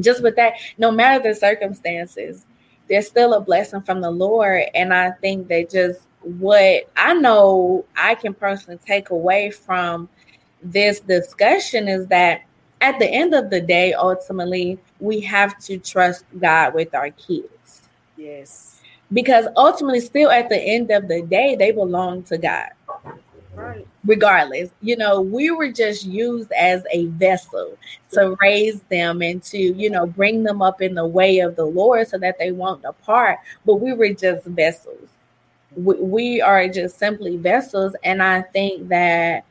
[0.00, 2.46] just with that, no matter the circumstances,
[2.88, 4.64] there's still a blessing from the Lord.
[4.74, 10.08] And I think that just what I know I can personally take away from
[10.62, 12.42] this discussion is that
[12.80, 17.82] at the end of the day, ultimately, we have to trust God with our kids.
[18.16, 18.80] Yes.
[19.12, 22.70] Because ultimately, still at the end of the day, they belong to God.
[23.54, 23.86] Right.
[24.04, 27.76] Regardless, you know, we were just used as a vessel
[28.12, 31.66] to raise them and to, you know, bring them up in the way of the
[31.66, 33.38] Lord so that they won't depart.
[33.66, 35.08] But we were just vessels
[35.76, 37.94] we, we are just simply vessels.
[38.02, 39.44] And I think that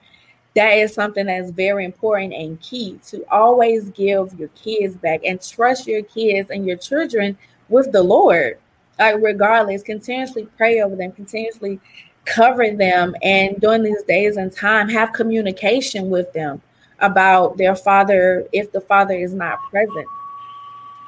[0.55, 5.41] that is something that's very important and key to always give your kids back and
[5.41, 7.37] trust your kids and your children
[7.69, 8.59] with the Lord.
[8.99, 11.79] Like regardless, continuously pray over them, continuously
[12.31, 16.61] cover them, and during these days and time, have communication with them
[16.99, 20.07] about their father if the father is not present.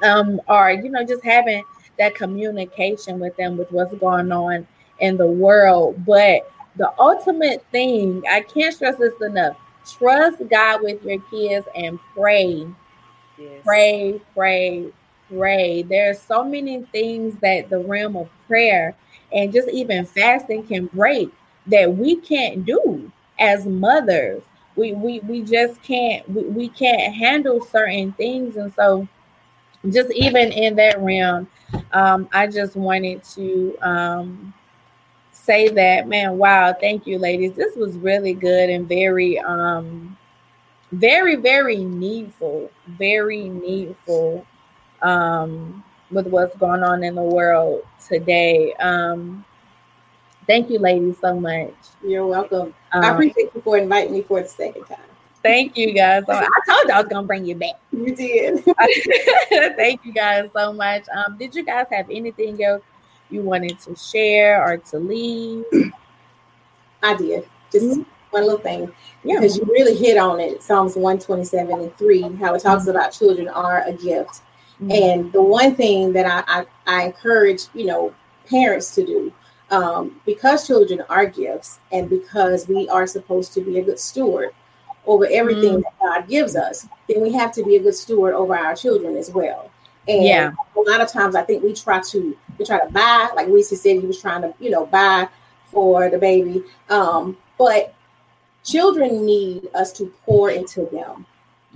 [0.02, 1.64] Um, or you know, just having
[1.98, 4.66] that communication with them with what's going on
[4.98, 6.04] in the world.
[6.04, 9.56] But the ultimate thing, I can't stress this enough.
[9.98, 12.66] Trust God with your kids and pray.
[13.38, 13.60] Yes.
[13.64, 14.92] Pray, pray,
[15.28, 15.82] pray.
[15.82, 18.94] There's so many things that the realm of prayer
[19.32, 21.32] and just even fasting can break
[21.66, 24.42] that we can't do as mothers.
[24.76, 28.56] We we we just can't we, we can't handle certain things.
[28.56, 29.06] And so
[29.90, 31.48] just even in that realm,
[31.92, 34.54] um, I just wanted to um
[35.34, 37.52] say that, man, wow, thank you, ladies.
[37.52, 40.16] This was really good and very, um,
[40.92, 44.46] very, very needful, very needful
[45.04, 48.72] um, with what's going on in the world today.
[48.74, 49.44] Um,
[50.46, 51.72] Thank you, ladies, so much.
[52.06, 52.74] You're welcome.
[52.92, 54.98] Um, I appreciate you for inviting me for the second time.
[55.42, 56.24] Thank you guys.
[56.28, 57.80] I told you I was gonna bring you back.
[57.92, 58.64] You did.
[59.76, 61.04] thank you guys so much.
[61.14, 62.82] Um, did you guys have anything else
[63.30, 65.64] you wanted to share or to leave?
[67.02, 67.48] I did.
[67.70, 68.02] Just mm-hmm.
[68.30, 68.92] one little thing.
[69.22, 69.36] Yeah.
[69.36, 70.62] Because you really hit on it.
[70.62, 72.90] Psalms 127 and 3, how it talks mm-hmm.
[72.90, 74.42] about children are a gift.
[74.82, 74.90] Mm-hmm.
[74.90, 78.14] And the one thing that I, I, I encourage, you know,
[78.46, 79.32] parents to do
[79.70, 84.50] um, because children are gifts and because we are supposed to be a good steward
[85.06, 85.82] over everything mm.
[85.82, 89.16] that God gives us, then we have to be a good steward over our children
[89.16, 89.70] as well.
[90.06, 90.52] And yeah.
[90.76, 93.80] a lot of times I think we try to we try to buy, like Reese
[93.80, 95.28] said he was trying to, you know, buy
[95.66, 96.62] for the baby.
[96.90, 97.94] Um, but
[98.64, 101.26] children need us to pour into them.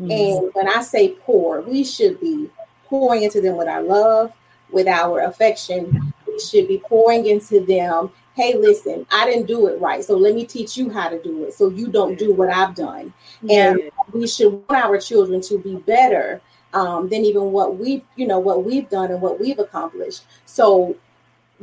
[0.00, 0.10] Mm.
[0.12, 2.50] And when I say pour, we should be
[2.88, 4.32] pouring into them with our love,
[4.70, 6.12] with our affection.
[6.26, 10.02] We should be pouring into them hey, listen, I didn't do it right.
[10.04, 12.76] So let me teach you how to do it so you don't do what I've
[12.76, 13.12] done.
[13.50, 16.40] And we should want our children to be better
[16.72, 20.22] um, than even what we've, you know, what we've done and what we've accomplished.
[20.46, 20.96] So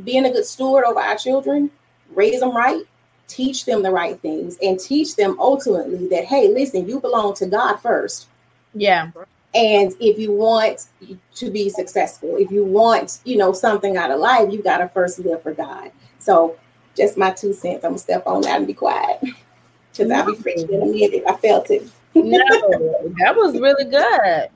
[0.03, 1.71] being a good steward over our children,
[2.13, 2.83] raise them right,
[3.29, 7.45] teach them the right things, and teach them ultimately that, hey, listen, you belong to
[7.45, 8.27] God first.
[8.73, 9.11] Yeah.
[9.55, 10.87] And if you want
[11.35, 14.89] to be successful, if you want, you know, something out of life, you got to
[14.89, 15.91] first live for God.
[16.19, 16.57] So
[16.95, 17.83] just my two cents.
[17.83, 19.19] I'm gonna step on that and be quiet
[19.91, 20.15] because no.
[20.15, 21.23] I'll be preaching in a minute.
[21.27, 21.89] I felt it.
[22.13, 22.37] no,
[23.19, 24.49] that was really good.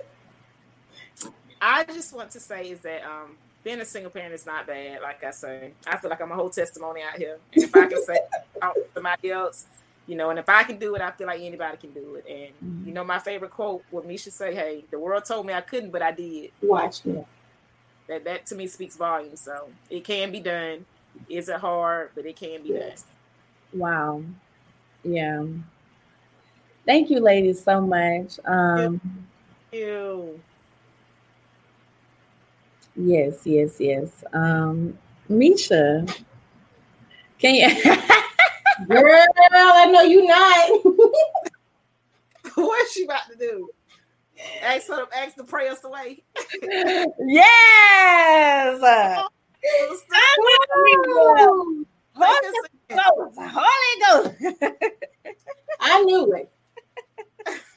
[1.60, 5.02] I just want to say is that um, being a single parent is not bad.
[5.02, 7.38] Like I say, I feel like I'm a whole testimony out here.
[7.54, 8.18] And if I can say
[8.62, 9.66] out somebody else,
[10.06, 12.26] you know, and if I can do it, I feel like anybody can do it.
[12.28, 12.88] And mm-hmm.
[12.88, 15.90] you know, my favorite quote, what Misha say, "Hey, the world told me I couldn't,
[15.90, 17.24] but I did." Watch me.
[18.08, 19.40] That that to me speaks volumes.
[19.40, 20.84] So it can be done.
[21.28, 22.10] Is it hard?
[22.14, 23.02] But it can be yes.
[23.72, 23.80] done.
[23.80, 24.22] Wow.
[25.02, 25.44] Yeah.
[26.84, 28.38] Thank you, ladies, so much.
[28.44, 30.40] Um, Thank you.
[32.94, 34.24] Yes, yes, yes.
[34.32, 34.96] Um,
[35.28, 36.06] Misha,
[37.38, 38.22] can you?
[38.88, 40.80] Girl, I know you not.
[42.54, 43.70] What's she about to do?
[44.62, 46.22] Ask her, ask the prayers away.
[46.62, 47.50] yes.
[52.14, 52.38] Holy
[52.88, 53.38] Ghost.
[53.38, 54.34] Holy Ghost.
[55.80, 56.50] I knew it.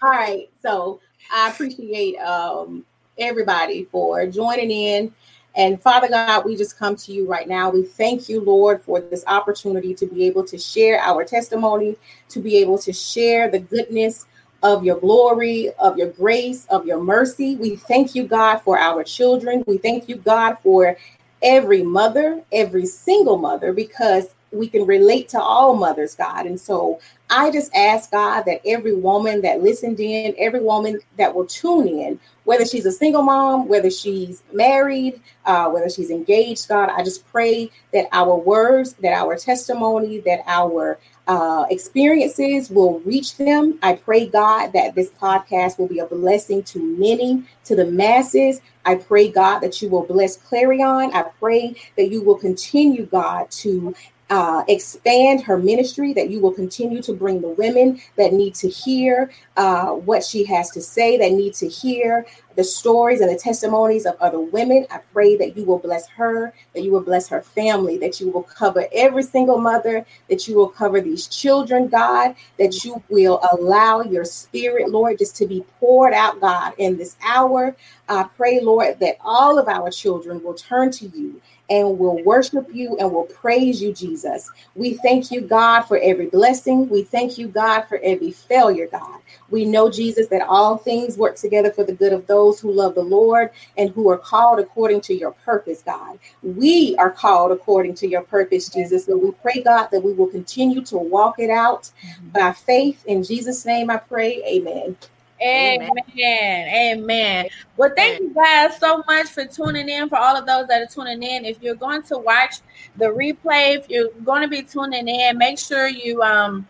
[0.01, 0.49] All right.
[0.61, 0.99] So
[1.33, 2.85] I appreciate um,
[3.17, 5.13] everybody for joining in.
[5.59, 7.69] And Father God, we just come to you right now.
[7.69, 11.97] We thank you, Lord, for this opportunity to be able to share our testimony,
[12.29, 14.25] to be able to share the goodness
[14.63, 17.57] of your glory, of your grace, of your mercy.
[17.57, 19.65] We thank you, God, for our children.
[19.67, 20.95] We thank you, God, for
[21.41, 26.45] every mother, every single mother, because we can relate to all mothers, God.
[26.45, 31.33] And so I just ask God that every woman that listened in, every woman that
[31.33, 36.67] will tune in, whether she's a single mom, whether she's married, uh, whether she's engaged,
[36.67, 40.97] God, I just pray that our words, that our testimony, that our
[41.27, 43.77] uh, experiences will reach them.
[43.83, 48.61] I pray, God, that this podcast will be a blessing to many, to the masses.
[48.83, 51.11] I pray, God, that you will bless Clarion.
[51.13, 53.93] I pray that you will continue, God, to
[54.29, 58.69] uh, expand her ministry, that you will continue to bring the women that need to
[58.69, 62.25] hear uh, what she has to say, that need to hear
[62.59, 64.85] the stories and the testimonies of other women.
[64.91, 68.29] I pray that you will bless her, that you will bless her family, that you
[68.29, 73.39] will cover every single mother, that you will cover these children, God, that you will
[73.53, 77.77] allow your spirit, Lord, just to be poured out, God, in this hour.
[78.09, 82.67] I pray, Lord, that all of our children will turn to you and will worship
[82.73, 84.49] you and will praise you, Jesus.
[84.75, 86.89] We thank you, God, for every blessing.
[86.89, 89.19] We thank you, God, for every failure, God.
[89.51, 92.95] We know, Jesus, that all things work together for the good of those who love
[92.95, 96.17] the Lord and who are called according to your purpose, God.
[96.41, 99.05] We are called according to your purpose, Jesus.
[99.05, 102.29] So we pray, God, that we will continue to walk it out mm-hmm.
[102.29, 103.03] by faith.
[103.05, 104.41] In Jesus' name I pray.
[104.45, 104.95] Amen.
[105.41, 106.67] Amen.
[106.97, 107.47] Amen.
[107.77, 110.09] Well, thank you guys so much for tuning in.
[110.09, 112.55] For all of those that are tuning in, if you're going to watch
[112.97, 116.67] the replay, if you're going to be tuning in, make sure you um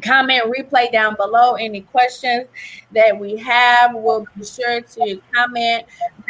[0.00, 1.54] comment replay down below.
[1.54, 2.46] Any questions
[2.92, 5.84] that we have we'll be sure to comment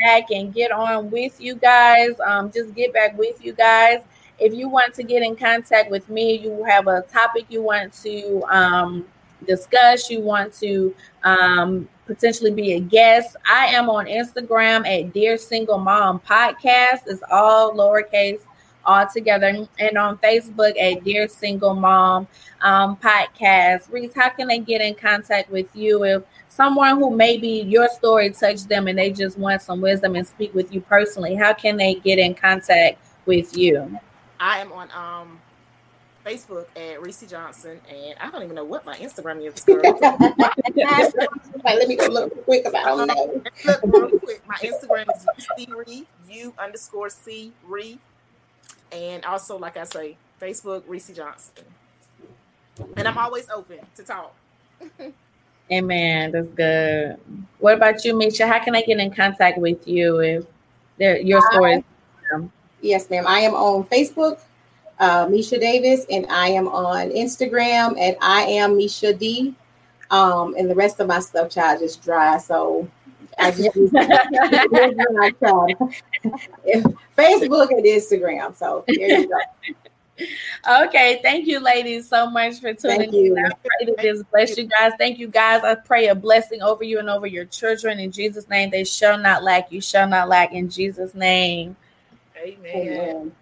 [0.05, 2.11] back and get on with you guys.
[2.25, 4.03] Um, just get back with you guys.
[4.39, 7.93] If you want to get in contact with me you have a topic you want
[8.05, 9.07] to um,
[9.47, 10.95] discuss, you want to
[11.25, 17.01] um, potentially be a guest, I am on Instagram at Dear Single Mom Podcast.
[17.07, 18.41] It's all lowercase,
[18.89, 22.27] all together and on Facebook at Dear Single Mom
[22.63, 23.93] um, Podcast.
[23.93, 28.31] Reese, how can they get in contact with you if someone who maybe your story
[28.31, 31.35] touched them and they just want some wisdom and speak with you personally?
[31.35, 34.01] How can they get in contact with you?
[34.41, 35.41] I am on um
[36.25, 39.67] Facebook at Reese Johnson, and I don't even know what my Instagram is.
[41.65, 43.43] let me go look quick because I don't know.
[43.65, 44.43] Look real quick.
[44.47, 45.27] My Instagram is
[45.57, 47.99] C Ree, U underscore C Ree,
[48.93, 51.65] and also, like I say, Facebook Reese Johnson.
[52.97, 54.35] And I'm always open to talk.
[55.73, 56.33] Amen.
[56.33, 57.19] That's good.
[57.59, 58.47] What about you, Misha?
[58.47, 60.47] How can I get in contact with you if
[60.99, 61.85] your story?
[62.81, 63.27] Yes, ma'am.
[63.27, 64.41] I am on Facebook,
[64.99, 69.55] uh, Misha Davis, and I am on Instagram at I am Misha D.
[70.11, 72.39] Um, and the rest of my stuff, child, just dry.
[72.39, 72.89] So
[73.39, 73.77] I just
[77.17, 78.57] Facebook and Instagram.
[78.57, 79.39] So there you go.
[80.69, 83.39] Okay, thank you, ladies, so much for tuning in.
[83.39, 84.93] I pray that this bless you guys.
[84.99, 85.63] Thank you, guys.
[85.63, 88.71] I pray a blessing over you and over your children in Jesus' name.
[88.71, 89.71] They shall not lack.
[89.71, 91.77] You shall not lack in Jesus' name.
[92.37, 92.75] Amen.
[92.75, 93.33] Amen.